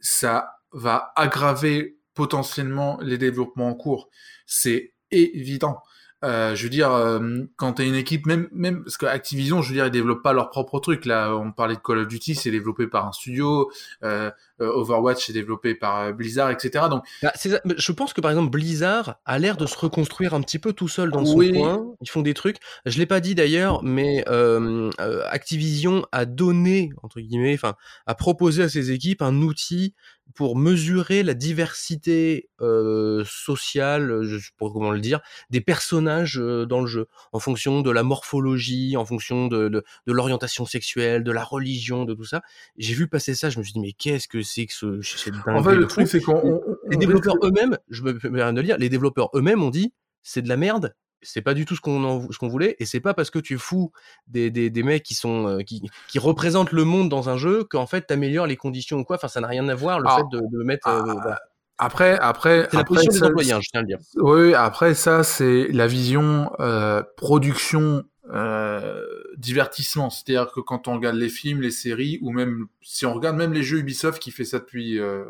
[0.00, 4.08] ça va aggraver potentiellement les développements en cours.
[4.46, 5.80] C'est évident.
[6.24, 7.20] Euh, je veux dire, euh,
[7.54, 10.32] quand t'as une équipe, même, même parce que Activision, je veux dire, ils développent pas
[10.32, 11.06] leur propre truc.
[11.06, 13.70] Là, on parlait de Call of Duty, c'est développé par un studio.
[14.02, 14.32] Euh,
[14.66, 16.86] Overwatch, c'est développé par euh, Blizzard, etc.
[16.90, 17.32] Donc, Bah,
[17.76, 20.88] Je pense que par exemple Blizzard a l'air de se reconstruire un petit peu tout
[20.88, 21.52] seul dans son Oui.
[21.52, 21.86] coin.
[22.00, 22.56] Ils font des trucs.
[22.86, 27.74] Je l'ai pas dit d'ailleurs, mais euh, euh, Activision a donné entre guillemets, enfin,
[28.06, 29.94] a proposé à ses équipes un outil
[30.36, 35.20] pour mesurer la diversité euh, sociale, je sais pas comment le dire,
[35.50, 39.84] des personnages euh, dans le jeu, en fonction de la morphologie, en fonction de, de,
[40.06, 42.42] de l'orientation sexuelle, de la religion, de tout ça.
[42.78, 45.34] J'ai vu passer ça, je me suis dit mais qu'est-ce que c'est que ce, cette
[45.46, 48.56] en fait, le truc, c'est qu'on on- les on développeurs eux-mêmes, je me permets de
[48.60, 51.76] le dire, les développeurs eux-mêmes ont dit c'est de la merde, c'est pas du tout
[51.76, 53.92] ce qu'on en- ce qu'on voulait, et c'est pas parce que tu fous
[54.26, 57.64] des, des, des mecs qui sont euh, qui, qui représentent le monde dans un jeu
[57.64, 59.16] qu'en fait t'améliores les conditions ou quoi.
[59.16, 60.16] Enfin, ça n'a rien à voir le Ah.
[60.18, 60.88] fait de, de mettre.
[60.88, 61.38] euh, Ah, voilà.
[61.82, 63.98] Après, après, C'est la après, position des ça- employés, hein, je tiens à le dire.
[64.16, 69.02] Oui, après ça, c'est la vision euh, production euh,
[69.40, 70.10] divertissement.
[70.10, 73.52] C'est-à-dire que quand on regarde les films, les séries, ou même si on regarde même
[73.52, 75.24] les jeux Ubisoft qui fait ça depuis, euh,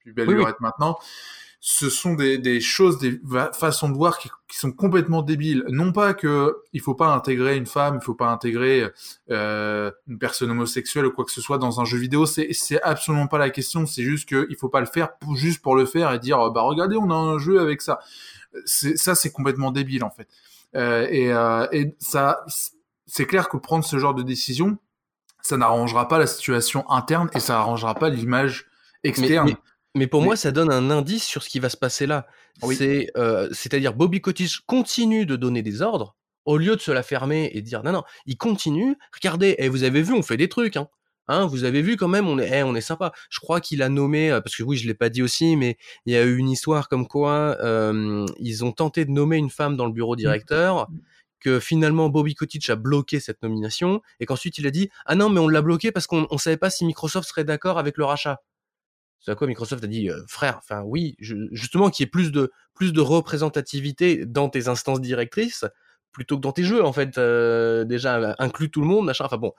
[0.00, 0.98] depuis belle Oui, maintenant,
[1.64, 3.20] ce sont des, des choses, des
[3.52, 5.64] façons de voir qui, qui sont complètement débiles.
[5.68, 8.88] Non pas que il faut pas intégrer une femme, il faut pas intégrer
[9.30, 12.26] euh, une personne homosexuelle ou quoi que ce soit dans un jeu vidéo.
[12.26, 13.86] C'est c'est absolument pas la question.
[13.86, 16.50] C'est juste que il faut pas le faire pour, juste pour le faire et dire
[16.50, 18.00] bah regardez on a un jeu avec ça.
[18.66, 20.26] Ça c'est complètement débile en fait.
[20.74, 22.44] Euh, et, euh, et ça
[23.14, 24.78] c'est clair que prendre ce genre de décision,
[25.42, 28.70] ça n'arrangera pas la situation interne et ça n'arrangera pas l'image
[29.04, 29.48] externe.
[29.48, 29.56] mais,
[29.94, 32.26] mais pour Mais- moi, ça donne un indice sur ce qui va se passer là.
[32.62, 32.74] Oui.
[32.74, 37.02] C'est, euh, c'est-à-dire Bobby Kotick continue de donner des ordres au lieu de se la
[37.02, 38.96] fermer et de dire non non, il continue.
[39.14, 40.78] Regardez, et vous avez vu, on fait des trucs.
[40.78, 40.88] Hein.
[41.28, 43.12] Hein, vous avez vu quand même, on est, eh, on est sympa.
[43.28, 45.76] Je crois qu'il a nommé, euh, parce que oui, je l'ai pas dit aussi, mais
[46.06, 49.50] il y a eu une histoire comme quoi euh, ils ont tenté de nommer une
[49.50, 50.88] femme dans le bureau directeur,
[51.42, 55.28] que finalement Bobby Kotick a bloqué cette nomination, et qu'ensuite il a dit ah non
[55.28, 58.04] mais on l'a bloqué parce qu'on on savait pas si Microsoft serait d'accord avec le
[58.04, 58.42] rachat.
[59.20, 62.32] C'est à quoi Microsoft a dit euh, frère, enfin oui, justement qu'il y ait plus
[62.32, 65.64] de plus de représentativité dans tes instances directrices
[66.12, 67.18] plutôt que dans tes jeux en fait.
[67.18, 69.24] euh, déjà inclut tout le monde, machin.
[69.24, 69.54] Enfin bon,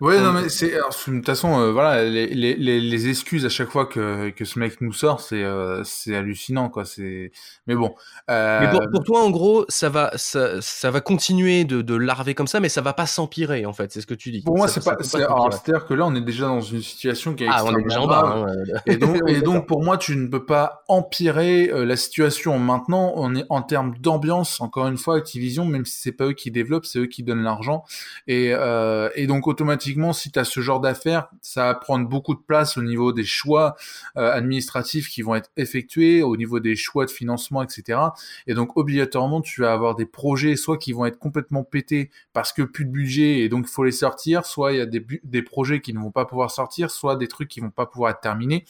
[0.00, 3.70] Ouais, non, mais c'est, de toute façon, euh, voilà, les, les, les, excuses à chaque
[3.70, 6.84] fois que, que ce mec nous sort, c'est, euh, c'est hallucinant, quoi.
[6.84, 7.30] C'est,
[7.68, 7.94] mais bon.
[8.28, 8.60] Euh...
[8.60, 12.34] Mais pour, pour, toi, en gros, ça va, ça, ça va continuer de, de larver
[12.34, 13.92] comme ça, mais ça va pas s'empirer, en fait.
[13.92, 14.42] C'est ce que tu dis.
[14.42, 17.48] Pour moi, c'est pas, c'est-à-dire que là, on est déjà dans une situation qui est
[17.48, 18.46] ah, on est déjà en bas.
[18.46, 18.46] Hein,
[18.86, 23.12] et donc, et donc, pour moi, tu ne peux pas empirer euh, la situation maintenant.
[23.14, 26.50] On est en termes d'ambiance, encore une fois, Activision, même si c'est pas eux qui
[26.50, 27.84] développent, c'est eux qui donnent l'argent.
[28.26, 32.40] Et, euh, donc, automatiquement, si tu as ce genre d'affaires, ça va prendre beaucoup de
[32.40, 33.76] place au niveau des choix
[34.16, 37.98] euh, administratifs qui vont être effectués, au niveau des choix de financement, etc.
[38.46, 42.52] Et donc, obligatoirement, tu vas avoir des projets, soit qui vont être complètement pétés parce
[42.52, 45.42] que plus de budget et donc il faut les sortir, soit il y a des,
[45.42, 48.20] projets qui ne vont pas pouvoir sortir, soit des trucs qui vont pas pouvoir être
[48.20, 48.64] terminés.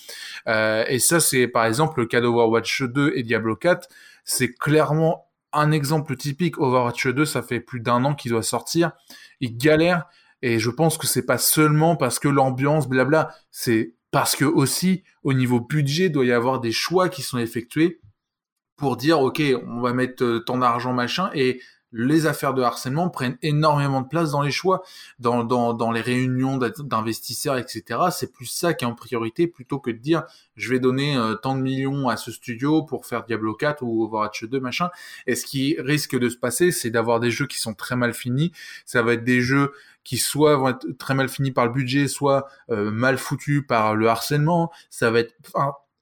[0.49, 3.89] Euh, et ça, c'est par exemple le cas d'Overwatch 2 et Diablo 4.
[4.25, 6.59] C'est clairement un exemple typique.
[6.59, 8.93] Overwatch 2, ça fait plus d'un an qu'il doit sortir.
[9.40, 10.07] Il galère
[10.43, 15.03] et je pense que c'est pas seulement parce que l'ambiance, blabla, c'est parce que aussi
[15.23, 18.01] au niveau budget, doit y avoir des choix qui sont effectués
[18.77, 21.61] pour dire ok, on va mettre euh, tant d'argent machin et
[21.97, 24.83] les affaires de harcèlement prennent énormément de place dans les choix,
[25.21, 28.01] dans, dans, dans les réunions d'investisseurs, etc.
[28.11, 30.25] C'est plus ça qui est en priorité plutôt que de dire
[30.57, 34.05] je vais donner euh, tant de millions à ce studio pour faire Diablo 4 ou
[34.05, 34.91] Overwatch 2, machin.
[35.27, 38.13] Et ce qui risque de se passer, c'est d'avoir des jeux qui sont très mal
[38.13, 38.53] finis.
[38.85, 42.09] Ça va être des jeux qui soit vont être très mal finis par le budget,
[42.09, 44.71] soit euh, mal foutus par le harcèlement.
[44.91, 45.35] Ça va être,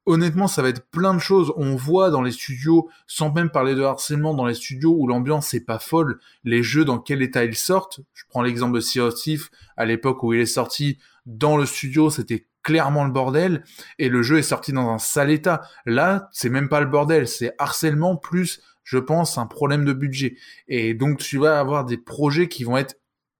[0.06, 1.52] honnêtement, ça va être plein de choses.
[1.56, 5.54] On voit dans les studios, sans même parler de harcèlement, dans les studios où l'ambiance
[5.54, 8.00] est pas folle, les jeux dans quel état ils sortent.
[8.12, 11.66] Je prends l'exemple de Sea of Thief, à l'époque où il est sorti dans le
[11.66, 13.64] studio, c'était clairement le bordel,
[13.98, 15.62] et le jeu est sorti dans un sale état.
[15.84, 20.36] Là, c'est même pas le bordel, c'est harcèlement plus, je pense, un problème de budget.
[20.68, 22.96] Et donc, tu vas avoir des projets qui vont être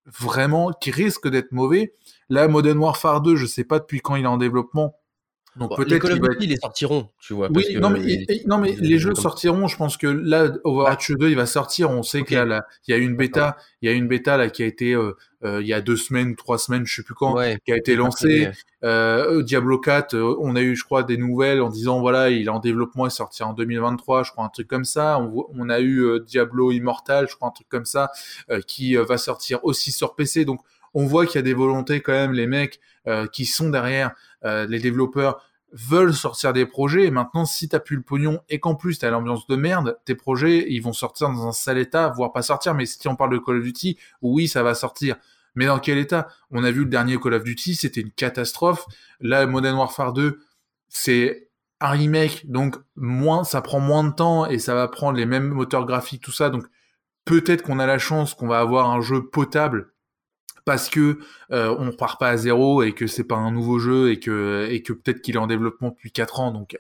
[0.07, 1.95] vraiment, qui risquent d'être mauvais.
[2.29, 4.97] Là, Modern Warfare 2, je sais pas depuis quand il est en développement,
[5.57, 7.49] donc peut-être les les sortiront, tu vois.
[7.55, 9.69] Oui, non, mais, non, mais les jeux sortiront.
[9.69, 11.91] Je pense que là, Overwatch 2, il va sortir.
[11.91, 12.37] On sait qu'il
[12.89, 15.13] y a une bêta, il y a une bêta là qui a été euh,
[15.45, 17.35] euh, il y a deux semaines, trois semaines, je sais plus quand,
[17.65, 18.49] qui a été lancée.
[18.85, 22.47] Euh, Diablo 4, euh, on a eu, je crois, des nouvelles en disant voilà, il
[22.47, 25.19] est en développement, il sortira en 2023, je crois un truc comme ça.
[25.19, 28.11] On, on a eu Diablo Immortal, je crois un truc comme ça,
[28.67, 30.45] qui va sortir aussi sur PC.
[30.45, 30.61] Donc
[30.95, 32.81] on voit qu'il y a des volontés quand même, les mecs
[33.33, 34.13] qui sont derrière
[34.45, 38.61] euh, les développeurs veulent sortir des projets et maintenant si t'as plus le pognon et
[38.61, 42.09] qu'en plus t'as l'ambiance de merde, tes projets ils vont sortir dans un sale état,
[42.09, 42.75] voire pas sortir.
[42.75, 45.17] Mais si on parle de Call of Duty, oui ça va sortir.
[45.55, 46.29] Mais dans quel état?
[46.51, 48.87] On a vu le dernier Call of Duty, c'était une catastrophe.
[49.21, 50.41] Là, Modern Warfare 2,
[50.89, 51.51] c'est
[51.81, 55.49] un remake, donc moins, ça prend moins de temps et ça va prendre les mêmes
[55.49, 56.49] moteurs graphiques, tout ça.
[56.49, 56.65] Donc
[57.25, 59.92] peut-être qu'on a la chance qu'on va avoir un jeu potable
[60.65, 61.19] parce que
[61.53, 64.69] euh, on repart pas à zéro et que c'est pas un nouveau jeu et que
[64.71, 66.79] et que peut-être qu'il est en développement depuis quatre ans donc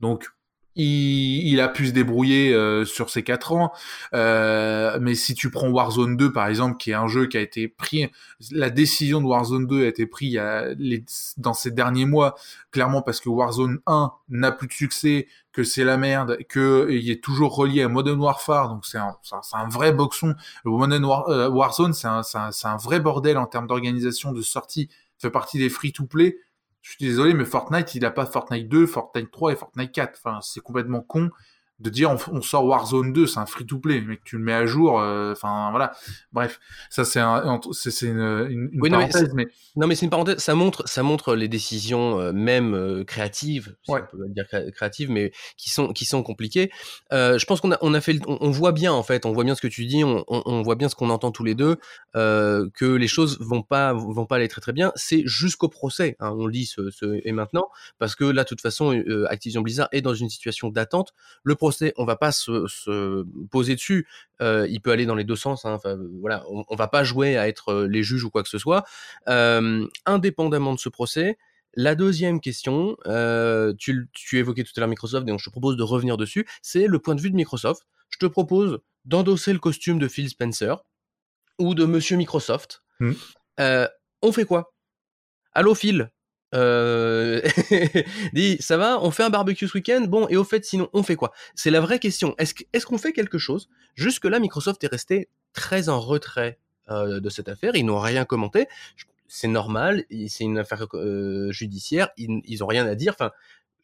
[0.00, 0.28] donc
[0.76, 3.72] il, a pu se débrouiller euh, sur ces quatre ans.
[4.14, 7.40] Euh, mais si tu prends Warzone 2 par exemple, qui est un jeu qui a
[7.40, 8.10] été pris,
[8.50, 10.40] la décision de Warzone 2 a été prise
[11.36, 12.34] dans ces derniers mois,
[12.70, 17.22] clairement parce que Warzone 1 n'a plus de succès, que c'est la merde, qu'il est
[17.22, 19.16] toujours relié à Modern Warfare, donc c'est un,
[19.52, 20.34] un, vrai boxon.
[20.64, 22.22] Modern euh, Warzone, c'est un,
[22.64, 26.38] un vrai bordel en termes d'organisation, de sortie, fait partie des free-to-play
[26.84, 30.20] je suis désolé, mais Fortnite, il a pas Fortnite 2, Fortnite 3 et Fortnite 4.
[30.22, 31.30] Enfin, c'est complètement con
[31.80, 34.64] de dire on, sort Warzone 2, c'est un free-to-play, mais que tu le mets à
[34.64, 35.92] jour, euh, enfin voilà.
[36.32, 40.38] Bref, ça c'est un, c'est une, une, parenthèse, mais, non mais c'est une parenthèse.
[40.38, 45.10] Ça montre, ça montre les décisions euh, même euh, créatives, si on peut dire créatives,
[45.10, 46.70] mais qui sont qui sont compliquées.
[47.10, 49.56] je pense qu'on a on a fait, on, voit bien en fait, on voit bien
[49.56, 51.76] ce que tu dis, on, on voit bien ce qu'on entend tous les deux,
[52.14, 54.92] que les choses vont pas vont pas aller très très bien.
[54.94, 58.48] C'est jusqu'au procès, hein, on le dit ce, ce, et maintenant, parce que là de
[58.48, 61.12] toute façon, Activision Blizzard est dans une situation d'attente.
[61.42, 64.06] Le procès, on va pas se, poser dessus.
[64.42, 65.64] Euh, il peut aller dans les deux sens.
[65.64, 65.78] Hein.
[66.20, 68.84] voilà, on, va pas jouer à être euh, les juges ou quoi que ce soit.
[69.28, 71.38] Euh, indépendamment de ce procès,
[71.72, 72.98] la deuxième question,
[73.78, 76.46] tu, tu, évoquais tout à l'heure Microsoft, donc je te propose de revenir dessus.
[76.60, 77.86] C'est le point de vue de Microsoft.
[78.10, 80.84] Je te propose d'endosser le costume de Phil Spencer
[81.58, 82.82] ou de Monsieur Microsoft.
[83.00, 83.12] Mmh.
[84.20, 84.74] on fait quoi?
[85.52, 86.10] Allô Phil,
[86.54, 87.40] euh...
[88.32, 91.02] dit ça va, on fait un barbecue ce week-end, bon et au fait sinon on
[91.02, 91.32] fait quoi?
[91.54, 92.34] C'est la vraie question.
[92.38, 93.68] Est-ce qu'on fait quelque chose?
[93.94, 96.58] Jusque là Microsoft est resté très en retrait
[96.90, 98.66] euh, de cette affaire, ils n'ont rien commenté.
[99.26, 103.14] C'est normal, c'est une affaire euh, judiciaire, ils, ils ont rien à dire.
[103.14, 103.30] Enfin,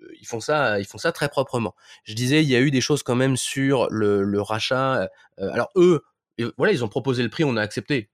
[0.02, 1.74] euh, ils font ça, ils font ça très proprement.
[2.04, 5.08] Je disais, il y a eu des choses quand même sur le, le rachat.
[5.38, 6.02] alors eux,
[6.58, 8.10] voilà, ils ont proposé le prix, on a accepté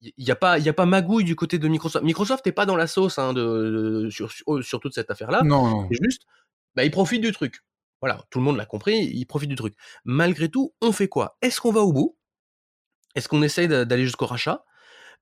[0.00, 2.04] il n'y a pas, il y a pas magouille du côté de Microsoft.
[2.04, 4.30] Microsoft n'est pas dans la sauce hein, de, sur,
[4.62, 5.42] sur, toute cette affaire-là.
[5.44, 5.88] Non.
[5.90, 6.22] C'est juste,
[6.74, 7.60] bah, il profite du truc.
[8.00, 9.74] Voilà, tout le monde l'a compris, il profite du truc.
[10.04, 11.36] Malgré tout, on fait quoi?
[11.42, 12.16] Est-ce qu'on va au bout?
[13.16, 14.64] Est-ce qu'on essaye d'aller jusqu'au rachat?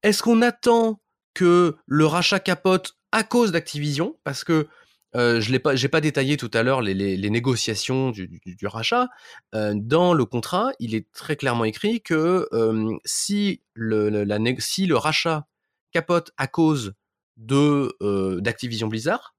[0.02, 1.00] Est-ce qu'on attend
[1.32, 4.18] que le rachat capote à cause d'Activision?
[4.24, 4.68] Parce que
[5.16, 9.09] euh, je n'ai pas, détaillé tout à l'heure les, négociations du, rachat.
[9.55, 15.46] Euh, dans le contrat, il est très clairement écrit que euh, si, le, rachat
[15.92, 16.92] capote à cause
[17.38, 19.35] d'Activision Blizzard,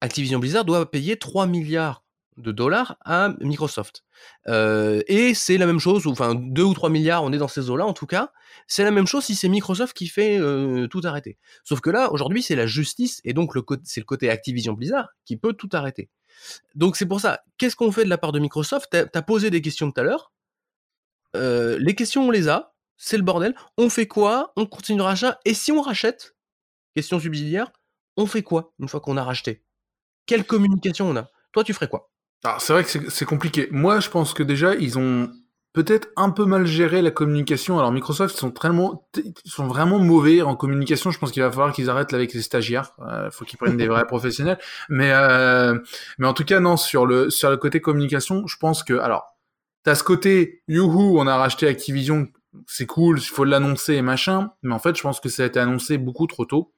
[0.00, 2.04] Activision Blizzard doit payer 3 milliards
[2.36, 4.04] de dollars à Microsoft.
[4.48, 7.70] Euh, et c'est la même chose, enfin 2 ou 3 milliards, on est dans ces
[7.70, 8.32] eaux-là en tout cas,
[8.66, 11.38] c'est la même chose si c'est Microsoft qui fait euh, tout arrêter.
[11.64, 13.52] Sauf que là, aujourd'hui, c'est la justice, et donc
[13.84, 16.08] c'est le côté Activision Blizzard qui peut tout arrêter.
[16.74, 18.88] Donc c'est pour ça, qu'est-ce qu'on fait de la part de Microsoft?
[18.90, 20.32] T'as as posé des questions tout à l'heure,
[21.36, 24.52] euh, les questions on les a, c'est le bordel, on fait quoi?
[24.56, 26.36] On continue le rachat, et si on rachète,
[26.94, 27.72] question subsidiaire,
[28.16, 29.62] on fait quoi une fois qu'on a racheté?
[30.26, 31.30] Quelle communication on a?
[31.52, 32.09] Toi tu ferais quoi?
[32.44, 33.68] Alors c'est vrai que c'est compliqué.
[33.70, 35.30] Moi, je pense que déjà, ils ont
[35.72, 37.78] peut-être un peu mal géré la communication.
[37.78, 41.10] Alors Microsoft, ils sont, tellement, ils sont vraiment mauvais en communication.
[41.10, 42.92] Je pense qu'il va falloir qu'ils arrêtent avec les stagiaires.
[42.98, 44.58] Il euh, faut qu'ils prennent des vrais professionnels.
[44.88, 45.78] Mais, euh,
[46.18, 48.94] mais en tout cas, non, sur le, sur le côté communication, je pense que...
[48.94, 49.36] Alors,
[49.84, 52.28] t'as ce côté, youhou, on a racheté Activision,
[52.66, 54.52] c'est cool, il faut l'annoncer et machin.
[54.62, 56.72] Mais en fait, je pense que ça a été annoncé beaucoup trop tôt.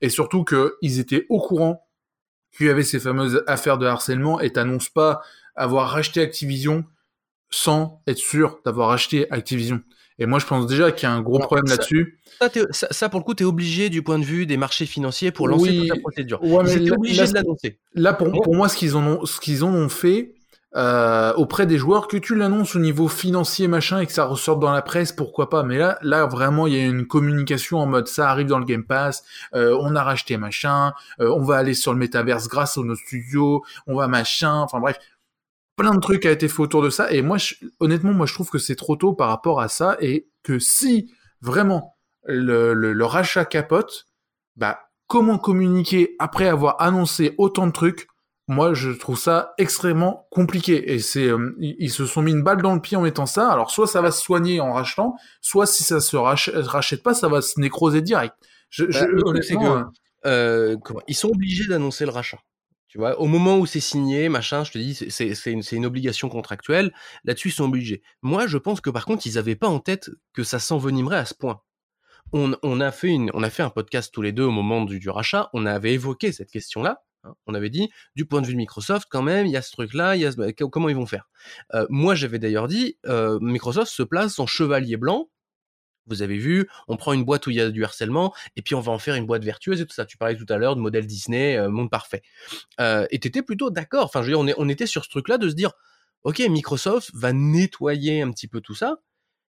[0.00, 1.87] Et surtout qu'ils étaient au courant
[2.58, 5.22] qu'il y avait ces fameuses affaires de harcèlement et t'annonces pas
[5.56, 6.84] avoir racheté Activision
[7.50, 9.80] sans être sûr d'avoir acheté Activision.
[10.18, 12.18] Et moi, je pense déjà qu'il y a un gros problème là-dessus.
[12.72, 15.46] Ça, pour le coup, tu es obligé du point de vue des marchés financiers pour
[15.46, 16.42] lancer toute la procédure.
[16.42, 17.78] Ouais, Ils obligé de l'annoncer.
[17.94, 20.34] Là, pour, pour moi, ce qu'ils ont, ce qu'ils ont fait,
[20.76, 24.60] euh, auprès des joueurs, que tu l'annonces au niveau financier machin et que ça ressorte
[24.60, 25.62] dans la presse, pourquoi pas.
[25.62, 28.66] Mais là, là vraiment, il y a une communication en mode ça arrive dans le
[28.66, 32.76] Game Pass, euh, on a racheté machin, euh, on va aller sur le métaverse grâce
[32.76, 34.98] à nos studios, on va machin, enfin bref,
[35.76, 37.10] plein de trucs a été fait autour de ça.
[37.12, 37.38] Et moi,
[37.80, 41.10] honnêtement, moi je trouve que c'est trop tôt par rapport à ça et que si
[41.40, 44.06] vraiment le, le, le rachat capote,
[44.56, 48.06] bah comment communiquer après avoir annoncé autant de trucs
[48.48, 50.92] moi je trouve ça extrêmement compliqué.
[50.92, 53.50] Et c'est euh, ils, se sont mis une balle dans le pied en mettant ça.
[53.50, 57.28] Alors soit ça va se soigner en rachetant soit si ça se rachète pas ça
[57.28, 58.34] va se nécroser direct.
[58.70, 59.90] Je, bah,
[60.22, 62.38] que, euh, ils sont obligés d'annoncer le rachat.
[62.88, 66.30] Tu vois au moment où c'est signé machin je te dis c'est une, une obligation
[66.30, 66.92] contractuelle.
[67.24, 68.02] Là-dessus ils sont obligés.
[68.22, 71.26] Moi je pense que par contre ils avaient pas en tête que ça s'envenimerait à
[71.26, 71.60] ce point.
[72.32, 74.84] On, on, a fait une, on a fait un podcast tous les deux au moment
[74.84, 75.48] du, du rachat.
[75.54, 77.07] On avait évoqué cette question là Hein.
[77.46, 79.72] On avait dit, du point de vue de Microsoft, quand même, il y a ce
[79.72, 80.16] truc-là,
[80.70, 81.28] comment ils vont faire.
[81.74, 85.28] Euh, moi, j'avais d'ailleurs dit, euh, Microsoft se place en chevalier blanc.
[86.06, 88.74] Vous avez vu, on prend une boîte où il y a du harcèlement, et puis
[88.74, 90.06] on va en faire une boîte vertueuse et tout ça.
[90.06, 92.22] Tu parlais tout à l'heure de modèle Disney, euh, monde parfait.
[92.78, 94.04] et t'étais plutôt d'accord.
[94.04, 95.72] Enfin, je veux dire, on, était sur ce truc-là de se dire,
[96.22, 98.96] ok, Microsoft va nettoyer un petit peu tout ça.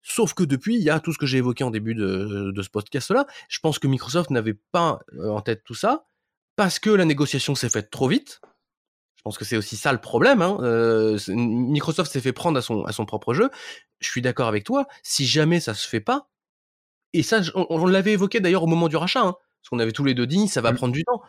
[0.04, 2.62] Sauf que depuis, il y a tout ce que j'ai évoqué en début de, de
[2.62, 3.26] ce podcast-là.
[3.47, 6.06] Je pense que Microsoft n'avait pas en tête tout ça
[6.56, 8.42] parce que la négociation s'est faite trop vite.
[9.16, 10.42] Je pense que c'est aussi ça le problème.
[10.42, 10.58] Hein.
[10.62, 13.50] Euh, Microsoft s'est fait prendre à son, à son propre jeu.
[14.00, 14.86] Je suis d'accord avec toi.
[15.02, 16.28] Si jamais ça se fait pas,
[17.13, 20.04] et ça, on, l'avait évoqué d'ailleurs au moment du rachat, hein, parce qu'on avait tous
[20.04, 20.76] les deux dit, ça va mmh.
[20.76, 21.22] prendre du temps.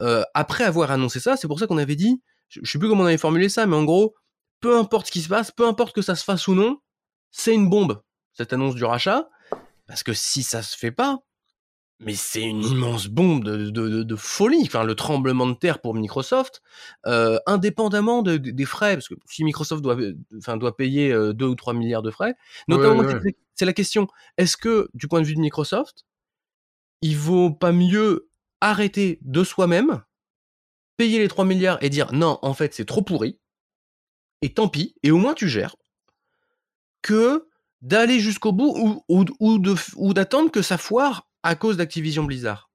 [0.00, 2.88] Euh, après avoir annoncé ça, c'est pour ça qu'on avait dit, je, je sais plus
[2.88, 4.14] comment on avait formulé ça, mais en gros,
[4.60, 6.78] peu importe ce qui se passe, peu importe que ça se fasse ou non,
[7.32, 8.00] c'est une bombe
[8.32, 9.28] cette annonce du rachat,
[9.86, 11.18] parce que si ça se fait pas,
[11.98, 15.94] mais c'est une immense bombe de, de, de, folie, enfin le tremblement de terre pour
[15.94, 16.62] Microsoft,
[17.06, 19.96] euh, indépendamment de, des frais, parce que si Microsoft doit,
[20.36, 22.34] enfin doit payer 2 euh, ou 3 milliards de frais,
[22.68, 23.02] notamment
[23.54, 26.04] c'est la question, est-ce que du point de vue de Microsoft,
[27.00, 28.28] il vaut pas mieux
[28.60, 30.02] arrêter de soi-même,
[30.98, 33.38] payer les 3 milliards et dire non, en fait c'est trop pourri,
[34.42, 35.76] et tant pis, et au moins tu gères,
[37.00, 37.48] que
[37.80, 39.62] d'aller jusqu'au bout ou, ou, ou,
[39.96, 42.70] ou d'attendre que ça foire à cause d'Activision Blizzard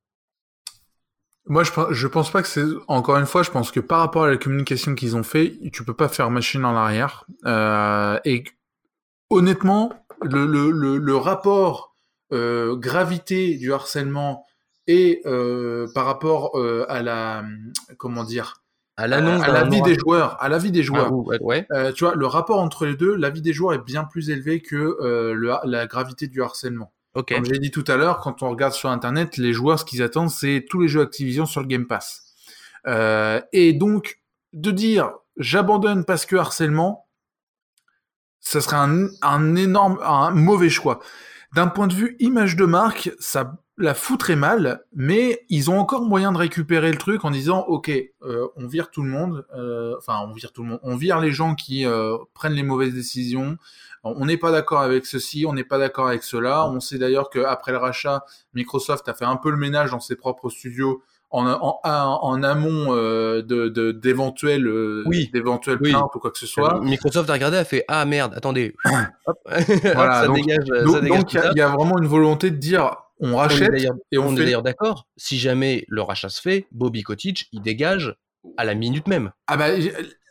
[1.47, 2.63] moi, je, je pense pas que c'est.
[2.87, 5.83] Encore une fois, je pense que par rapport à la communication qu'ils ont fait, tu
[5.83, 7.25] peux pas faire machine en arrière.
[7.47, 8.43] Euh, et
[9.31, 9.91] honnêtement,
[10.21, 11.95] le, le, le, rapport
[12.31, 14.45] euh, gravité du harcèlement
[14.85, 16.55] et euh, par rapport
[16.87, 17.43] à la
[17.97, 18.61] comment dire
[19.01, 21.11] à l'annonce à, la vie des joueurs, à la vie des joueurs.
[21.11, 21.65] Ah, ouais.
[21.71, 24.29] Euh, tu vois, le rapport entre les deux, la vie des joueurs est bien plus
[24.29, 26.93] élevé que euh, le, la gravité du harcèlement.
[27.13, 30.01] Comme j'ai dit tout à l'heure, quand on regarde sur Internet, les joueurs, ce qu'ils
[30.01, 32.23] attendent, c'est tous les jeux Activision sur le Game Pass.
[32.87, 34.21] Euh, et donc,
[34.53, 37.07] de dire j'abandonne parce que harcèlement,
[38.39, 40.99] ça serait un, un énorme, un mauvais choix.
[41.53, 46.03] d'un point de vue image de marque, ça la foutrait mal, mais ils ont encore
[46.03, 47.89] moyen de récupérer le truc en disant ok,
[48.23, 51.19] euh, on vire tout le monde, euh, enfin on vire tout le monde, on vire
[51.19, 53.57] les gens qui euh, prennent les mauvaises décisions.
[54.03, 56.67] On n'est pas d'accord avec ceci, on n'est pas d'accord avec cela.
[56.67, 58.23] On sait d'ailleurs qu'après le rachat,
[58.55, 62.87] Microsoft a fait un peu le ménage dans ses propres studios en, en, en amont
[62.95, 65.29] euh, de d'éventuels euh, Oui.
[65.31, 65.91] d'éventuels Oui.
[65.91, 66.79] plaintes ou quoi que ce soit.
[66.81, 68.75] Microsoft a regardé, a fait ah merde, attendez,
[69.27, 69.37] Hop.
[69.93, 72.57] Voilà, ça donc- dégage, ça dégage donc, y, il y a vraiment une volonté de
[72.57, 73.71] dire on rachète
[74.11, 75.07] et on, on est d'ailleurs d'accord.
[75.15, 78.15] Si jamais le rachat se fait, Bobby Kotick, il dégage
[78.57, 79.31] à la minute même.
[79.47, 79.67] Ah bah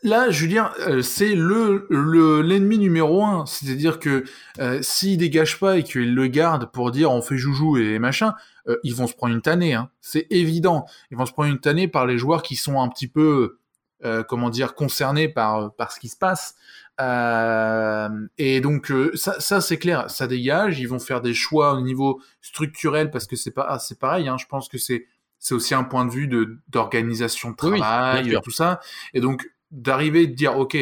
[0.03, 3.47] là, Julien, euh, c'est le le l'ennemi numéro un.
[3.47, 4.25] C'est-à-dire que
[4.59, 8.35] euh, s'il dégage pas et qu'il le garde pour dire on fait joujou et machin,
[8.69, 9.75] euh, ils vont se prendre une tannée.
[9.75, 9.91] Hein.
[10.01, 10.87] C'est évident.
[11.11, 13.59] Ils vont se prendre une tannée par les joueurs qui sont un petit peu,
[14.05, 16.57] euh, comment dire, concernés par par ce qui se passe.
[17.01, 20.81] Euh, et donc euh, ça, ça c'est clair, ça dégage.
[20.81, 24.29] Ils vont faire des choix au niveau structurel parce que c'est pas, ah, c'est pareil.
[24.29, 25.07] Hein, je pense que c'est
[25.39, 28.43] c'est aussi un point de vue de d'organisation de Oui, oui, travail sûr.
[28.43, 28.81] tout ça.
[29.15, 30.77] Et donc d'arriver de dire ok,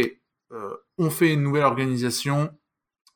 [0.52, 2.50] euh, on fait une nouvelle organisation,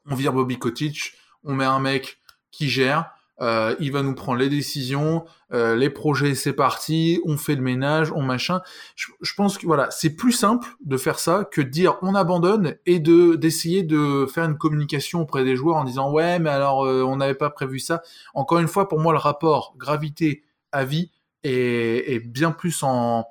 [0.07, 3.13] on vire Bobby Kotick, on met un mec qui gère.
[3.43, 7.63] Euh, il va nous prendre les décisions, euh, les projets, c'est parti, on fait le
[7.63, 8.61] ménage, on machin.
[8.95, 12.77] Je, pense que voilà, c'est plus simple de faire ça que de dire on abandonne
[12.87, 16.87] et de d'essayer de faire une communication auprès des joueurs en disant ouais mais alors
[16.87, 18.03] euh, on n'avait pas prévu ça.
[18.33, 21.11] Encore une fois, pour moi le rapport gravité avis
[21.45, 23.27] bien plus en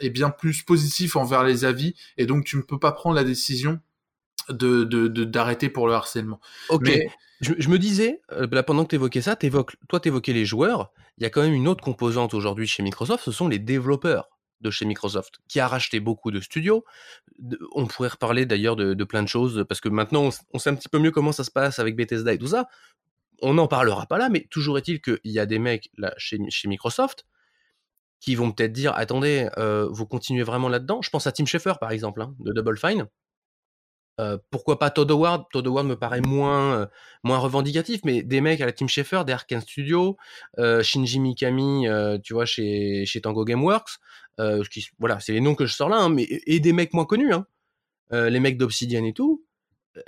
[0.00, 3.22] est bien plus positif envers les avis et donc tu ne peux pas prendre la
[3.22, 3.80] décision
[4.48, 4.84] de
[5.24, 6.40] d'arrêter pour le harcèlement.
[6.68, 6.82] Ok.
[6.82, 7.06] Mais
[7.40, 10.32] Je, je me disais, euh, là, pendant que tu évoquais ça, t'évoques- toi tu évoquais
[10.32, 13.48] les joueurs, il y a quand même une autre composante aujourd'hui chez Microsoft, ce sont
[13.48, 14.28] les développeurs
[14.60, 16.84] de chez Microsoft, qui a racheté beaucoup de studios.
[17.74, 20.76] On pourrait reparler d'ailleurs de, de plein de choses, parce que maintenant on, sait un
[20.76, 22.68] petit peu mieux comment ça se passe avec Bethesda et tout ça.
[23.40, 26.38] On n'en parlera pas là, mais toujours est-il qu'il y a des mecs là chez,
[26.48, 27.26] chez Microsoft
[28.20, 31.74] qui vont peut-être dire attendez, euh, vous continuez vraiment là-dedans Je pense à Tim Schafer
[31.80, 33.08] par exemple, hein, de Double Fine.
[34.50, 35.46] Pourquoi pas Todd Howard?
[35.52, 36.88] Todd Howard me paraît moins,
[37.24, 39.34] moins revendicatif, mais des mecs à la Team Schafer, des
[40.58, 41.86] euh, Shinji Mikami,
[42.22, 43.98] tu vois, chez, chez Tango Gameworks,
[44.70, 47.04] qui, voilà, c'est les noms que je sors là, hein, mais, et des mecs moins
[47.04, 47.46] connus, hein,
[48.10, 49.44] les mecs d'Obsidian et tout.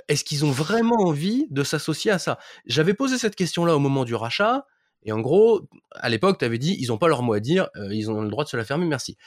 [0.07, 2.39] Est-ce qu'ils ont vraiment envie de s'associer à ça?
[2.65, 4.65] J'avais posé cette question-là au moment du rachat,
[5.03, 7.69] et en gros, à l'époque, tu avais dit, ils ont pas leur mot à dire,
[7.91, 9.17] ils ont le droit de se la fermer, merci.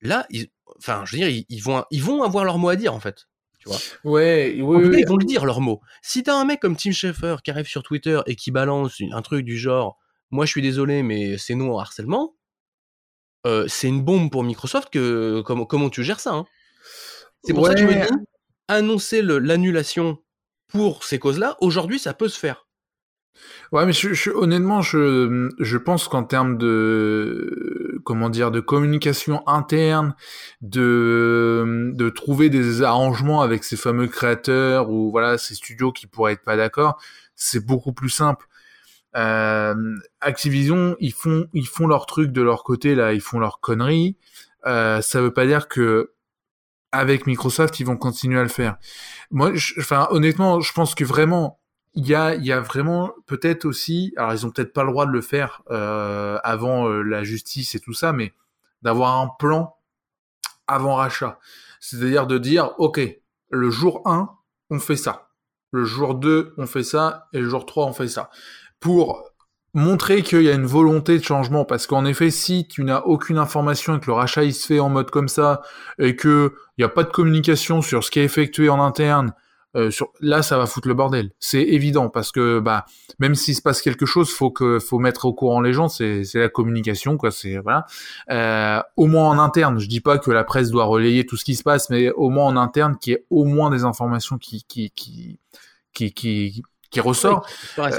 [0.00, 0.28] Là,
[0.78, 3.26] enfin, je veux dire, ils vont, ils vont avoir leur mot à dire, en fait.
[3.58, 5.80] Tu vois ouais, oui, en tout cas, oui, ils vont le dire leur mot.
[6.02, 9.22] Si t'as un mec comme Tim Schafer qui arrive sur Twitter et qui balance un
[9.22, 9.98] truc du genre
[10.30, 12.34] Moi je suis désolé, mais c'est nous en harcèlement,
[13.46, 16.46] euh, c'est une bombe pour Microsoft que comment, comment tu gères ça hein
[17.44, 18.08] C'est pour ça que je me dis
[18.68, 20.18] annoncer l'annulation
[20.68, 22.67] pour ces causes-là, aujourd'hui ça peut se faire.
[23.72, 29.46] Ouais, mais je, je- honnêtement, je, je pense qu'en termes de comment dire de communication
[29.48, 30.14] interne,
[30.62, 36.32] de de trouver des arrangements avec ces fameux créateurs ou voilà ces studios qui pourraient
[36.32, 36.98] être pas d'accord,
[37.34, 38.46] c'est beaucoup plus simple.
[39.16, 43.60] Euh, Activision, ils font ils font leur truc de leur côté là, ils font leur
[43.60, 44.16] conneries.
[44.66, 46.12] Euh, ça veut pas dire que
[46.92, 48.76] avec Microsoft, ils vont continuer à le faire.
[49.30, 51.60] Moi, enfin, honnêtement, je pense que vraiment,
[51.98, 55.20] il y a, vraiment peut-être aussi, alors ils ont peut-être pas le droit de le
[55.20, 58.34] faire euh, avant euh, la justice et tout ça, mais
[58.82, 59.74] d'avoir un plan
[60.68, 61.40] avant rachat.
[61.80, 63.00] C'est-à-dire de dire, ok,
[63.50, 64.30] le jour 1,
[64.70, 65.30] on fait ça.
[65.72, 67.26] Le jour 2, on fait ça.
[67.32, 68.30] Et le jour 3, on fait ça.
[68.78, 69.24] Pour
[69.74, 71.64] montrer qu'il y a une volonté de changement.
[71.64, 74.78] Parce qu'en effet, si tu n'as aucune information et que le rachat il se fait
[74.78, 75.62] en mode comme ça,
[75.98, 79.32] et que il n'y a pas de communication sur ce qui est effectué en interne,
[79.76, 80.12] euh, sur...
[80.20, 81.30] là, ça va foutre le bordel.
[81.38, 82.86] C'est évident parce que bah
[83.18, 85.88] même s'il se passe quelque chose, faut que faut mettre au courant les gens.
[85.88, 87.30] C'est c'est la communication quoi.
[87.30, 87.86] C'est voilà.
[88.30, 89.78] Euh, au moins en interne.
[89.78, 92.30] Je dis pas que la presse doit relayer tout ce qui se passe, mais au
[92.30, 95.38] moins en interne, qu'il y ait au moins des informations qui qui qui
[95.92, 97.46] qui qui, qui ressort.
[97.76, 97.90] Oui,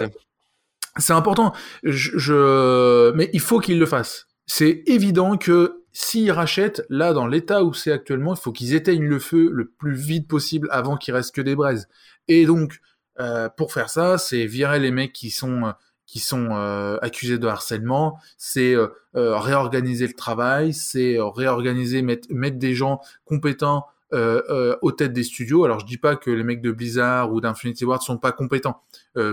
[0.97, 1.53] c'est important.
[1.83, 3.11] Je, je...
[3.13, 4.27] Mais il faut qu'ils le fassent.
[4.47, 9.07] C'est évident que s'ils rachètent, là, dans l'état où c'est actuellement, il faut qu'ils éteignent
[9.07, 11.89] le feu le plus vite possible avant qu'il reste que des braises.
[12.29, 12.79] Et donc,
[13.19, 15.71] euh, pour faire ça, c'est virer les mecs qui sont euh,
[16.05, 22.01] qui sont euh, accusés de harcèlement, c'est euh, euh, réorganiser le travail, c'est euh, réorganiser,
[22.01, 25.65] mettre, mettre des gens compétents aux têtes des studios.
[25.65, 28.81] Alors je dis pas que les mecs de Blizzard ou d'Infinity Ward sont pas compétents.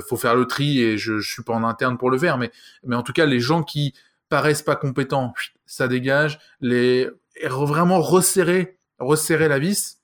[0.07, 2.51] Faut faire le tri et je, je suis pas en interne pour le faire, mais
[2.85, 3.95] mais en tout cas les gens qui
[4.29, 5.33] paraissent pas compétents,
[5.67, 6.39] ça dégage.
[6.61, 7.09] Les
[7.39, 9.99] et vraiment resserrer resserrer la vis.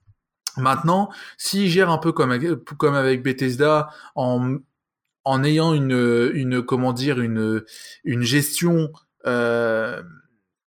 [0.57, 4.59] Maintenant, s'ils gèrent un peu comme avec, comme avec Bethesda en
[5.25, 7.63] en ayant une, une comment dire, une,
[8.03, 8.91] une gestion
[9.25, 10.03] euh,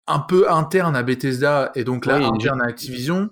[0.07, 3.29] un peu interne à Bethesda et donc là interne à Activision,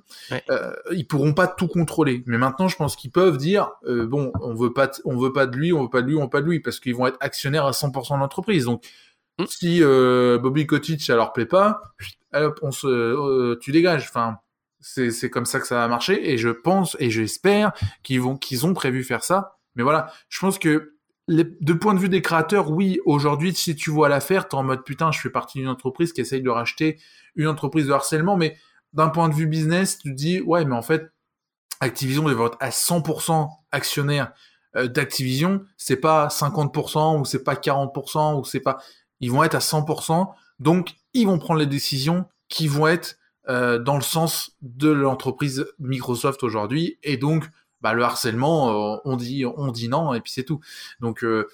[0.51, 2.23] euh, ils pourront pas tout contrôler.
[2.27, 5.47] Mais maintenant, je pense qu'ils peuvent dire euh, bon, on veut pas, on veut pas
[5.47, 7.07] de lui, on veut pas de lui, on veut pas de lui parce qu'ils vont
[7.07, 8.67] être actionnaires à 100% de l'entreprise.
[8.67, 8.85] Donc
[9.39, 9.47] hmm.
[9.47, 11.81] si euh, Bobby Kotick ça leur plaît pas,
[12.63, 14.07] on se, euh, tu dégages.
[14.09, 14.39] Enfin,
[14.81, 17.73] c'est comme ça que ça va marcher et je pense et j'espère
[18.03, 19.59] qu'ils vont qu'ils ont prévu faire ça.
[19.75, 20.97] Mais voilà, je pense que
[21.29, 24.85] de point de vue des créateurs, oui, aujourd'hui, si tu vois l'affaire, t'es en mode
[24.85, 27.01] putain, je fais partie d'une entreprise qui essaye de racheter
[27.35, 28.57] une entreprise de harcèlement, mais
[28.93, 31.11] d'un point de vue business, tu te dis, ouais, mais en fait,
[31.81, 34.33] Activision va être à 100% actionnaire
[34.77, 38.79] euh, d'Activision, c'est pas 50% ou c'est pas 40% ou c'est pas,
[39.21, 43.17] ils vont être à 100%, donc ils vont prendre les décisions qui vont être
[43.49, 47.49] euh, dans le sens de l'entreprise Microsoft aujourd'hui, et donc
[47.81, 50.61] bah, le harcèlement, euh, on dit on dit non et puis c'est tout.
[51.01, 51.47] Donc euh,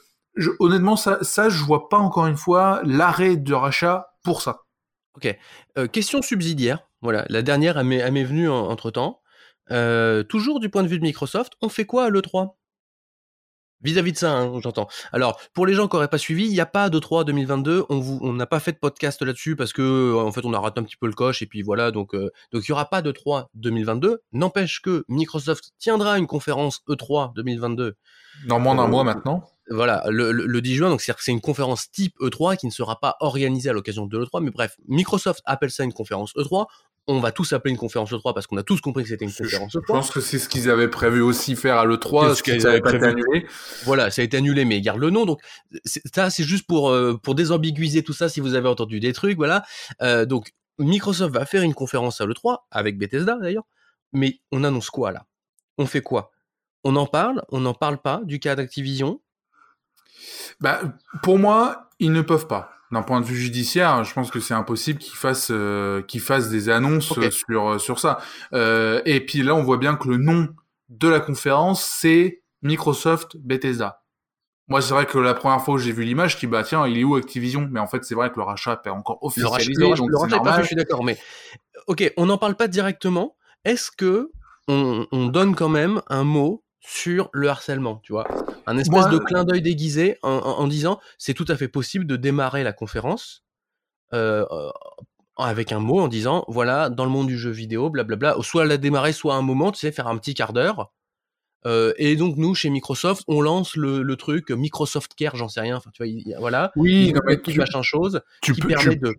[0.59, 4.63] honnêtement, ça, ça, je vois pas encore une fois l'arrêt de rachat pour ça.
[5.15, 5.37] Ok.
[5.93, 6.89] Question subsidiaire.
[7.03, 9.21] Voilà, la dernière, elle m'est venue entre temps.
[10.29, 12.55] toujours du point de vue de Microsoft, on fait quoi à l'E3
[13.83, 14.89] Vis-à-vis de ça, hein, j'entends.
[15.13, 17.85] Alors, pour les gens qui n'auraient pas suivi, il n'y a pas de 3 2022.
[17.89, 20.53] On vous, on n'a pas fait de podcast là-dessus parce que, euh, en fait, on
[20.53, 21.91] a raté un petit peu le coche et puis voilà.
[21.91, 24.23] Donc, euh, donc il y aura pas de 3 2022.
[24.33, 27.95] N'empêche que Microsoft tiendra une conférence E3 2022.
[28.47, 29.45] Dans moins d'un euh, mois maintenant.
[29.71, 32.99] Voilà, le, le, 10 juin, donc c'est c'est une conférence type E3 qui ne sera
[32.99, 36.67] pas organisée à l'occasion de l'E3, mais bref, Microsoft appelle ça une conférence E3
[37.09, 39.33] on va tous appeler une conférence E3 parce qu'on a tous compris que c'était une
[39.33, 39.81] conférence E3.
[39.81, 42.81] Je pense que c'est ce qu'ils avaient prévu aussi faire à l'E3, ce qu'ils avaient
[42.81, 43.47] pas été annulé.
[43.85, 45.27] Voilà, ça a été annulé, mais ils gardent le nom.
[45.27, 45.41] Donc
[45.85, 48.29] ça, c'est juste pour euh, pour désambiguiser tout ça.
[48.29, 49.65] Si vous avez entendu des trucs, voilà.
[50.01, 53.67] Euh, donc Microsoft va faire une conférence à l'E3 avec Bethesda d'ailleurs.
[54.13, 55.27] Mais on annonce quoi là?
[55.79, 56.31] On fait quoi?
[56.85, 57.43] On en parle?
[57.51, 59.21] On n'en parle pas du cas d'Activision?
[60.61, 60.81] Bah
[61.23, 64.55] pour moi, ils ne peuvent pas d'un point de vue judiciaire, je pense que c'est
[64.55, 68.19] impossible qu'ils fassent euh, qu'ils fassent des annonces sur euh, sur ça.
[68.53, 70.49] Euh, et puis là, on voit bien que le nom
[70.91, 74.03] de la conférence c'est Microsoft Bethesda.
[74.69, 76.87] Moi, c'est vrai que la première fois où j'ai vu l'image, je dis bah tiens,
[76.87, 77.67] il est où Activision?
[77.71, 80.37] Mais en fait, c'est vrai que le rachat est encore officialisé, le rachat, donc le
[80.37, 81.03] rachat, je suis d'accord.
[81.03, 81.19] Mais
[81.87, 83.37] ok, on n'en parle pas directement.
[83.65, 84.31] Est-ce que
[84.69, 88.29] on, on donne quand même un mot sur le harcèlement, tu vois?
[88.67, 92.63] Un espèce de clin d'œil déguisé en, disant c'est tout à fait possible de démarrer
[92.63, 93.45] la conférence
[94.13, 94.45] euh,
[95.37, 98.77] avec un mot en disant voilà dans le monde du jeu vidéo blablabla soit la
[98.77, 100.93] démarrer soit un moment tu sais faire un petit quart d'heure.
[101.65, 105.77] Euh, et donc nous chez Microsoft on lance le, truc Microsoft Care j'en sais rien
[105.77, 109.15] enfin tu vois voilà oui non, mais tu, machin chose qui permet de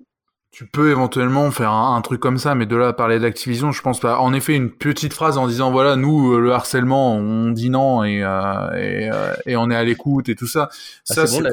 [0.54, 3.82] tu peux éventuellement faire un, truc comme ça, mais de là à parler d'Activision, je
[3.82, 4.20] pense pas.
[4.20, 8.04] En effet, une petite phrase en disant voilà, nous euh, le harcèlement, on dit non
[8.04, 10.70] et euh, et, euh, et, on est à l'écoute et tout ça.
[10.70, 11.50] Ah, ça c'est bon,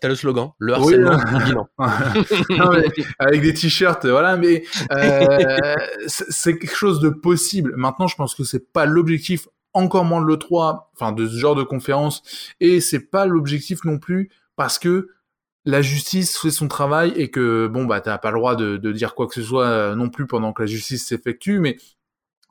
[0.00, 1.66] t'as le slogan, le harcèlement, on dit non.
[2.50, 2.72] non
[3.20, 4.36] avec des t-shirts, voilà.
[4.36, 5.74] Mais euh,
[6.08, 7.74] c'est quelque chose de possible.
[7.76, 11.36] Maintenant, je pense que c'est pas l'objectif, encore moins de le 3, enfin de ce
[11.36, 12.24] genre de conférence,
[12.58, 15.06] et c'est pas l'objectif non plus parce que
[15.64, 18.92] la justice fait son travail et que bon bah t'as pas le droit de, de,
[18.92, 21.76] dire quoi que ce soit euh, non plus pendant que la justice s'effectue, mais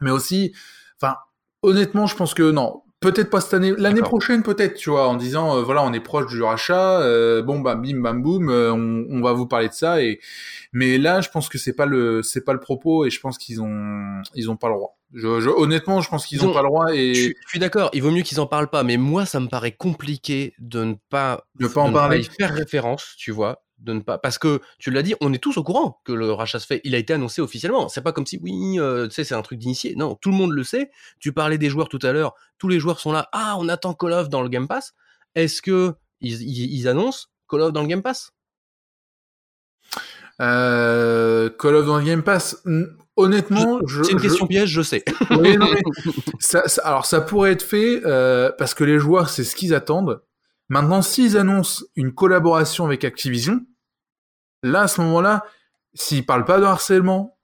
[0.02, 0.54] mais aussi,
[1.02, 1.18] enfin
[1.64, 5.16] honnêtement, je pense que non, peut-être pas cette année, l'année prochaine peut-être, tu vois, en
[5.16, 9.06] disant euh, voilà on est proche du rachat, euh, bon bah bim bam boum, on,
[9.10, 10.20] on, va vous parler de ça et
[10.72, 13.38] mais là je pense que c'est pas le c'est pas le propos et je pense
[13.38, 14.99] qu'ils ont ils ont pas le droit.
[15.14, 16.94] Je, honnêtement, je pense qu'ils n'ont pas le droit.
[16.94, 17.90] Et je, suis d'accord.
[17.94, 18.84] Il vaut mieux qu'ils en parlent pas.
[18.84, 23.16] Mais moi, ça me paraît compliqué de ne pas, de pas en parler, faire référence.
[23.18, 26.00] Tu vois, de ne pas parce que tu l'as dit, on est tous au courant
[26.06, 26.82] que le rachat se fait.
[26.84, 27.90] Il a été annoncé officiellement.
[27.90, 29.96] C'est pas comme si oui, euh, tu sais, c'est un truc d'initié.
[29.96, 30.92] Non, tout le monde le sait.
[31.20, 32.36] Tu parlais des joueurs tout à l'heure.
[32.60, 33.30] Tous les joueurs sont là.
[33.32, 34.94] Ah, on attend Call of dans le Game Pass.
[35.36, 38.32] Est-ce que ils, ils, annoncent Call of dans le Game Pass?
[40.42, 42.62] Euh, Call of dans le Game Pass
[43.20, 45.04] honnêtement, c'est une question piège, je sais.
[46.40, 50.22] ça, alors ça pourrait être fait euh, parce que les joueurs, c'est ce qu'ils attendent.
[50.70, 53.62] Maintenant, s'ils annoncent une collaboration avec Activision,
[54.64, 55.44] là, à ce moment-là,
[55.94, 57.38] s'ils parlent pas de harcèlement,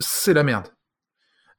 [0.00, 0.68] c'est la merde.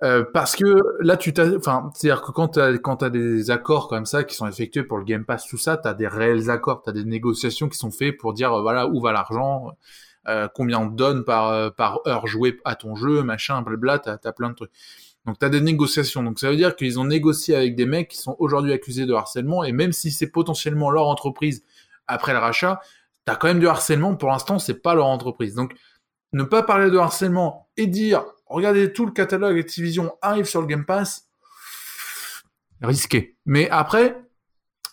[0.04, 0.66] Euh, parce que
[1.00, 4.36] là, tu t'as, enfin, c'est-à-dire que quand t'as, quand t'as des accords comme ça qui
[4.36, 7.70] sont effectués pour le Game Pass, tout ça, t'as des réels accords, t'as des négociations
[7.70, 9.70] qui sont faits pour dire, euh, voilà, où va l'argent,
[10.28, 14.18] euh, combien on donne par, euh, par heure jouée à ton jeu, machin, blabla, t'as
[14.24, 14.72] as plein de trucs.
[15.26, 16.24] Donc t'as des négociations.
[16.24, 19.14] Donc ça veut dire qu'ils ont négocié avec des mecs qui sont aujourd'hui accusés de
[19.14, 21.64] harcèlement, et même si c'est potentiellement leur entreprise
[22.08, 22.80] après le rachat,
[23.26, 24.16] t'as quand même du harcèlement.
[24.16, 25.56] Pour l'instant, c'est pas leur entreprise.
[25.56, 25.76] Donc
[26.34, 30.68] ne pas parler de harcèlement et dire regardez tout le catalogue Activision arrive sur le
[30.68, 31.28] Game Pass,
[32.82, 33.36] risqué.
[33.46, 34.25] Mais après,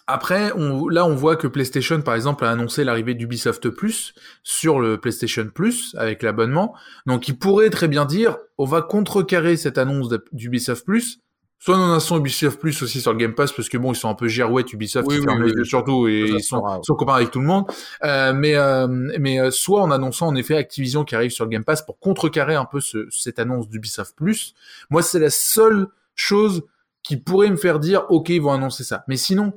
[0.07, 4.81] après, on, là, on voit que PlayStation, par exemple, a annoncé l'arrivée d'Ubisoft Plus sur
[4.81, 6.75] le PlayStation Plus avec l'abonnement.
[7.07, 11.21] Donc, il pourrait très bien dire, on va contrecarrer cette annonce d'Ubisoft Plus.
[11.63, 13.97] Soit on a son Ubisoft Plus aussi sur le Game Pass parce que bon, ils
[13.97, 17.39] sont un peu girouettes Ubisoft, Oui, oui, surtout et ils sont, sont copains avec tout
[17.39, 17.67] le monde.
[18.03, 21.51] Euh, mais euh, mais euh, soit en annonçant en effet Activision qui arrive sur le
[21.51, 24.55] Game Pass pour contrecarrer un peu ce, cette annonce d'Ubisoft Plus.
[24.91, 25.87] Moi, c'est la seule
[26.17, 26.65] chose
[27.05, 29.05] qui pourrait me faire dire ok, ils vont annoncer ça.
[29.07, 29.53] Mais sinon,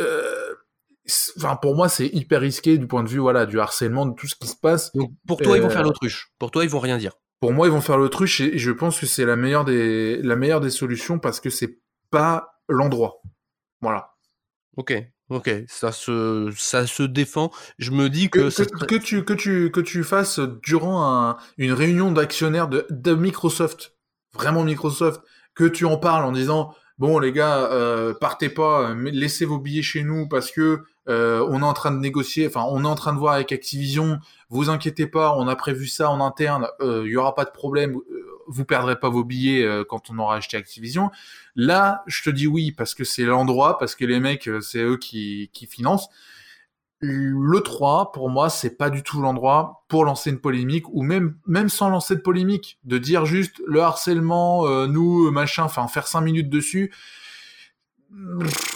[0.00, 0.54] euh,
[1.36, 4.26] enfin pour moi, c'est hyper risqué du point de vue voilà du harcèlement de tout
[4.26, 4.92] ce qui se passe.
[4.94, 6.28] Donc pour toi, ils vont Euh, faire l'autruche.
[6.38, 7.12] Pour toi, ils vont rien dire.
[7.40, 10.36] Pour moi, ils vont faire l'autruche et je pense que c'est la meilleure des la
[10.36, 11.78] meilleure des solutions parce que c'est
[12.10, 13.20] pas l'endroit.
[13.80, 14.10] Voilà.
[14.76, 14.94] Ok,
[15.28, 17.50] ok, ça se, ça se défend.
[17.78, 21.36] Je me dis Que, que, ça que tu que tu que tu fasses durant un-
[21.58, 23.96] une réunion d'actionnaires de, de Microsoft,
[24.32, 25.20] vraiment Microsoft,
[25.54, 29.58] que tu en parles en disant bon les gars euh, partez pas, euh, laissez vos
[29.58, 32.86] billets chez nous parce que euh, on est en train de négocier, enfin on est
[32.86, 36.68] en train de voir avec Activision, vous inquiétez pas, on a prévu ça en interne,
[36.80, 40.10] euh, il y aura pas de problème, euh, vous perdrez pas vos billets euh, quand
[40.10, 41.10] on aura acheté Activision.
[41.56, 44.84] Là, je te dis oui parce que c'est l'endroit, parce que les mecs euh, c'est
[44.84, 46.08] eux qui qui financent.
[47.04, 51.36] Le 3, pour moi, c'est pas du tout l'endroit pour lancer une polémique, ou même,
[51.46, 56.06] même sans lancer de polémique, de dire juste le harcèlement, euh, nous, machin, enfin, faire
[56.06, 56.92] 5 minutes dessus.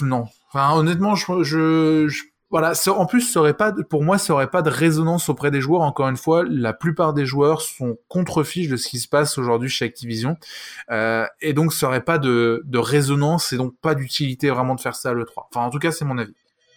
[0.02, 0.26] Non.
[0.48, 4.62] Enfin, honnêtement, je, je, voilà, en plus, ça aurait pas, pour moi, ça aurait pas
[4.62, 5.82] de résonance auprès des joueurs.
[5.82, 9.68] Encore une fois, la plupart des joueurs sont contre-fiches de ce qui se passe aujourd'hui
[9.68, 10.36] chez Activision.
[10.90, 14.80] Euh, et donc, ça aurait pas de, de résonance et donc pas d'utilité vraiment de
[14.80, 15.46] faire ça à l'E3.
[15.52, 16.34] Enfin, en tout cas, c'est mon avis.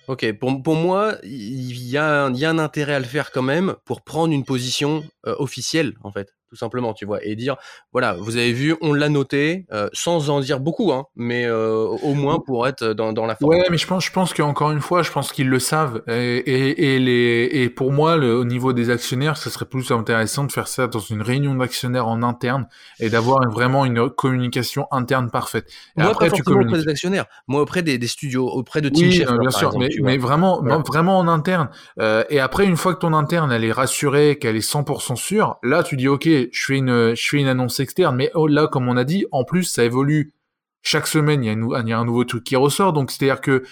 [0.10, 3.30] Ok, pour, moi, il y a, un- il y a un intérêt à le faire
[3.32, 7.36] quand même pour prendre une position euh, officielle, en fait, tout simplement, tu vois, et
[7.36, 7.56] dire,
[7.92, 11.86] voilà, vous avez vu, on l'a noté, euh, sans en dire beaucoup, hein, mais euh,
[12.04, 13.52] au moins pour être dans, dans la forme.
[13.52, 16.02] Ouais, mais je pense, je pense qu'encore une fois, je pense qu'ils le savent.
[16.08, 19.92] Et, et, et les, et pour moi, le, au niveau des actionnaires, ce serait plus
[19.92, 22.68] intéressant de faire ça dans une réunion d'actionnaires en interne
[23.00, 25.68] et d'avoir vraiment une communication interne parfaite.
[25.98, 28.90] Et moi, après, pas tu auprès des actionnaires, moi auprès des, des studios, auprès de
[28.90, 31.70] Team Oui, Schafer, non, bien sûr, exemple, mais, mais vraiment, vraiment en interne.
[32.00, 35.58] Euh, et après, une fois que ton interne elle est rassurée, qu'elle est 100% sûre,
[35.64, 38.16] là, tu dis ok, je fais une, je fais une annonce externe.
[38.16, 40.34] Mais oh, là, comme on a dit, en plus, ça évolue
[40.82, 41.44] chaque semaine.
[41.44, 43.64] Il y a, un nouveau truc qui ressort, donc c'est à dire que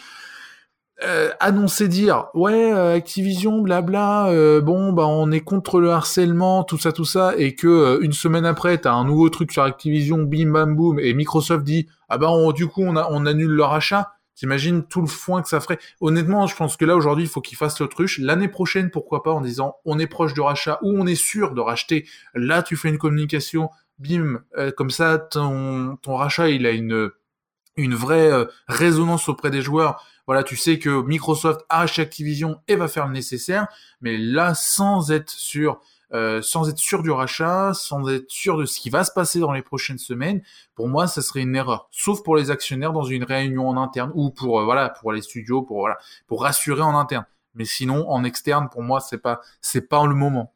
[1.03, 6.63] euh, annoncer dire ouais euh, Activision blabla euh, bon bah on est contre le harcèlement
[6.63, 10.17] tout ça tout ça et que une semaine après t'as un nouveau truc sur Activision
[10.17, 13.73] bim bam boum et Microsoft dit ah bah on- du coup on on annule leur
[13.73, 15.79] achat t'imagines tout le foin que ça ferait.
[15.99, 18.19] Honnêtement je pense que là aujourd'hui il faut qu'ils fassent l'autruche.
[18.19, 21.53] L'année prochaine pourquoi pas en disant on est proche de rachat ou on est sûr
[21.53, 22.07] de racheter.
[22.33, 23.69] Là tu fais une communication
[23.99, 27.11] bim euh, comme ça ton rachat il a une
[27.95, 30.05] vraie euh, résonance auprès des joueurs.
[30.27, 33.67] Voilà, tu sais que Microsoft a acheté Activision et va faire le nécessaire,
[34.01, 35.79] mais là, sans être sûr,
[36.13, 39.39] euh, sans être sûr du rachat, sans être sûr de ce qui va se passer
[39.39, 40.41] dans les prochaines semaines,
[40.75, 41.87] pour moi, ça serait une erreur.
[41.91, 45.21] Sauf pour les actionnaires dans une réunion en interne ou pour euh, voilà, pour les
[45.21, 45.97] studios, pour voilà,
[46.27, 47.25] pour rassurer en interne.
[47.55, 50.53] Mais sinon, en externe, pour moi, c'est pas, c'est pas le moment.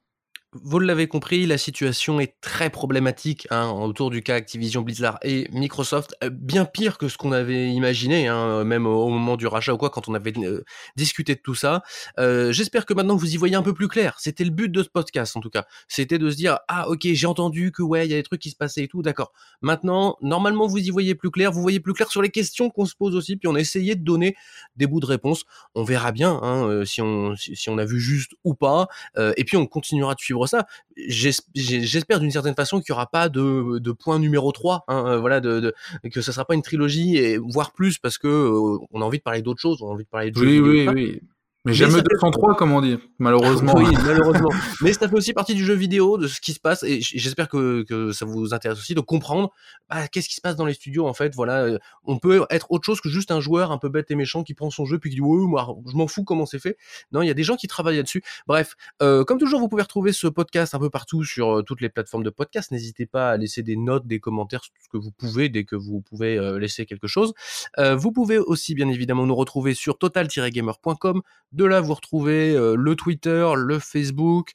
[0.53, 5.47] Vous l'avez compris, la situation est très problématique hein, autour du cas Activision Blizzard et
[5.53, 9.73] Microsoft, euh, bien pire que ce qu'on avait imaginé, hein, même au, moment du rachat
[9.73, 10.65] ou quoi, quand on avait euh,
[10.97, 11.83] discuté de tout ça.
[12.19, 14.17] Euh, J'espère que maintenant vous y voyez un peu plus clair.
[14.19, 15.63] C'était le but de ce podcast en tout cas.
[15.87, 18.41] C'était de se dire ah ok j'ai entendu que ouais il y a des trucs
[18.41, 19.31] qui se passaient et tout, d'accord.
[19.61, 22.85] Maintenant normalement vous y voyez plus clair, vous voyez plus clair sur les questions qu'on
[22.85, 24.35] se pose aussi, puis on a essayé de donner
[24.75, 25.45] des bouts de réponse.
[25.75, 29.55] On verra bien hein, euh, si on a vu juste ou pas, Euh, et puis
[29.55, 30.67] on continuera de suivre ça.
[30.97, 35.17] J'espère d'une certaine façon qu'il n'y aura pas de, de point numéro 3, hein, euh,
[35.19, 35.73] voilà, de, de-
[36.09, 39.17] que ce sera pas une trilogie, et voire plus, parce que euh, on a envie
[39.17, 41.21] de parler d'autres choses, on a envie de parler de Oui, oui, oui.
[41.63, 43.73] Mais Mais jamais ça fait- 203, comme on dit, malheureusement.
[43.75, 44.49] Oui, malheureusement.
[44.81, 47.47] Mais ça fait aussi partie du jeu vidéo, de ce qui se passe, et j'espère
[47.49, 49.51] que, que ça vous intéresse aussi de comprendre
[49.87, 51.35] bah, qu'est-ce qui se passe dans les studios en fait.
[51.35, 54.15] Voilà, euh, on peut être autre chose que juste un joueur un peu bête et
[54.15, 56.57] méchant qui prend son jeu puis qui dit ouais, moi, je m'en fous comment c'est
[56.57, 56.77] fait.
[57.11, 58.23] Non, il y a des gens qui travaillent là-dessus.
[58.47, 61.81] Bref, euh, comme toujours, vous pouvez retrouver ce podcast un peu partout sur euh, toutes
[61.81, 62.71] les plateformes de podcast.
[62.71, 66.01] N'hésitez pas à laisser des notes, des commentaires, ce que vous pouvez dès que vous
[66.01, 67.33] pouvez euh, laisser quelque chose.
[67.77, 71.21] Vous pouvez aussi bien évidemment nous retrouver sur total-gamer.com.
[71.51, 74.51] De là, vous retrouvez euh, le Twitter, le Facebook,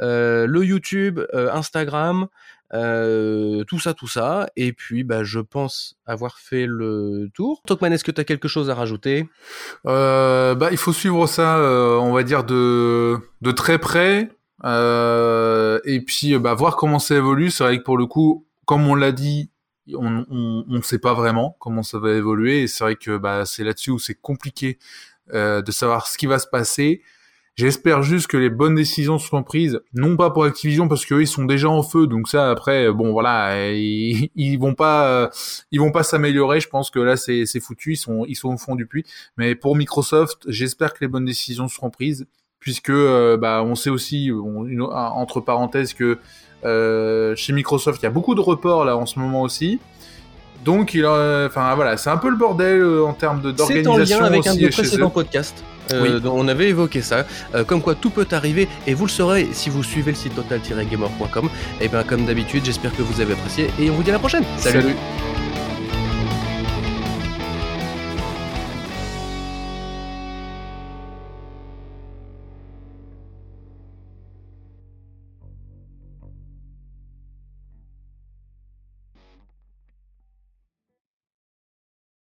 [0.00, 2.26] euh, le YouTube, euh, Instagram,
[2.72, 4.48] euh, tout ça, tout ça.
[4.56, 7.62] Et puis, bah, je pense avoir fait le tour.
[7.66, 9.28] Tokman, est-ce que tu as quelque chose à rajouter?
[9.86, 14.30] Euh, bah, il faut suivre ça, euh, on va dire de de très près,
[14.64, 17.50] et puis bah voir comment ça évolue.
[17.50, 19.50] C'est vrai que pour le coup, comme on l'a dit,
[19.96, 20.24] on
[20.68, 23.90] ne sait pas vraiment comment ça va évoluer et c'est vrai que bah, c'est là-dessus
[23.90, 24.78] où c'est compliqué
[25.34, 27.02] euh, de savoir ce qui va se passer.
[27.56, 31.26] J'espère juste que les bonnes décisions seront prises, non pas pour Activision parce qu'eux ils
[31.26, 35.30] sont déjà en feu, donc ça après bon voilà ils, ils vont pas
[35.70, 36.60] ils vont pas s'améliorer.
[36.60, 39.04] Je pense que là c'est foutu, ils sont ils sont au fond du puits.
[39.36, 42.26] Mais pour Microsoft, j'espère que les bonnes décisions seront prises
[42.60, 44.30] puisque euh, bah on sait aussi
[44.92, 46.18] entre parenthèses que
[46.64, 49.80] euh, chez Microsoft il y a beaucoup de reports là en ce moment aussi.
[50.64, 54.04] Donc, il, enfin voilà, c'est un peu le bordel euh, en termes d'organisation.
[54.04, 55.64] C'est en lien avec un de nos précédents podcasts.
[55.92, 59.48] Euh, on avait évoqué ça, euh, comme quoi tout peut arriver, et vous le saurez
[59.52, 61.48] si vous suivez le site total-gamer.com.
[61.80, 64.18] Et bien comme d'habitude, j'espère que vous avez apprécié, et on vous dit à la
[64.18, 64.44] prochaine.
[64.58, 64.94] Salut.